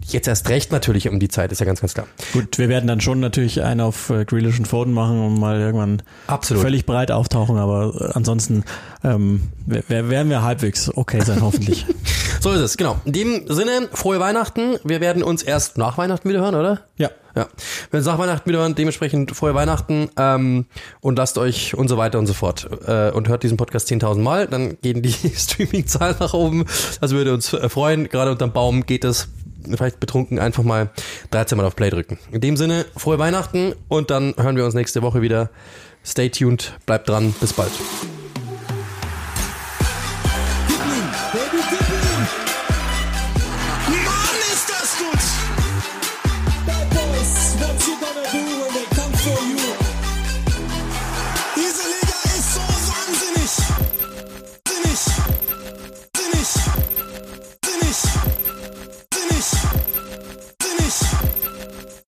[0.07, 2.07] Jetzt erst recht natürlich um die Zeit, ist ja ganz, ganz klar.
[2.33, 5.59] Gut, wir werden dann schon natürlich einen auf äh, Grealish und Foden machen und mal
[5.59, 6.61] irgendwann Absolut.
[6.63, 8.63] völlig breit auftauchen, aber äh, ansonsten
[9.03, 11.85] ähm, wer- werden wir halbwegs okay sein, hoffentlich.
[12.41, 12.97] So ist es, genau.
[13.05, 14.75] In dem Sinne, frohe Weihnachten.
[14.83, 16.81] Wir werden uns erst nach Weihnachten wieder hören, oder?
[16.97, 17.09] ja.
[17.35, 17.47] Ja.
[17.91, 20.67] Wir uns nach Weihnachten wieder hören, dementsprechend frohe Weihnachten ähm,
[21.01, 22.69] und lasst euch und so weiter und so fort.
[22.87, 26.65] Äh, und hört diesen Podcast 10.000 Mal, dann gehen die Streaming-Zahlen nach oben.
[27.01, 28.07] Das würde uns äh, freuen.
[28.09, 29.27] Gerade unterm Baum geht es
[29.66, 30.89] vielleicht betrunken einfach mal
[31.32, 32.18] 13 Mal auf Play drücken.
[32.32, 35.49] In dem Sinne, frohe Weihnachten und dann hören wir uns nächste Woche wieder.
[36.05, 37.72] Stay tuned, bleibt dran, bis bald.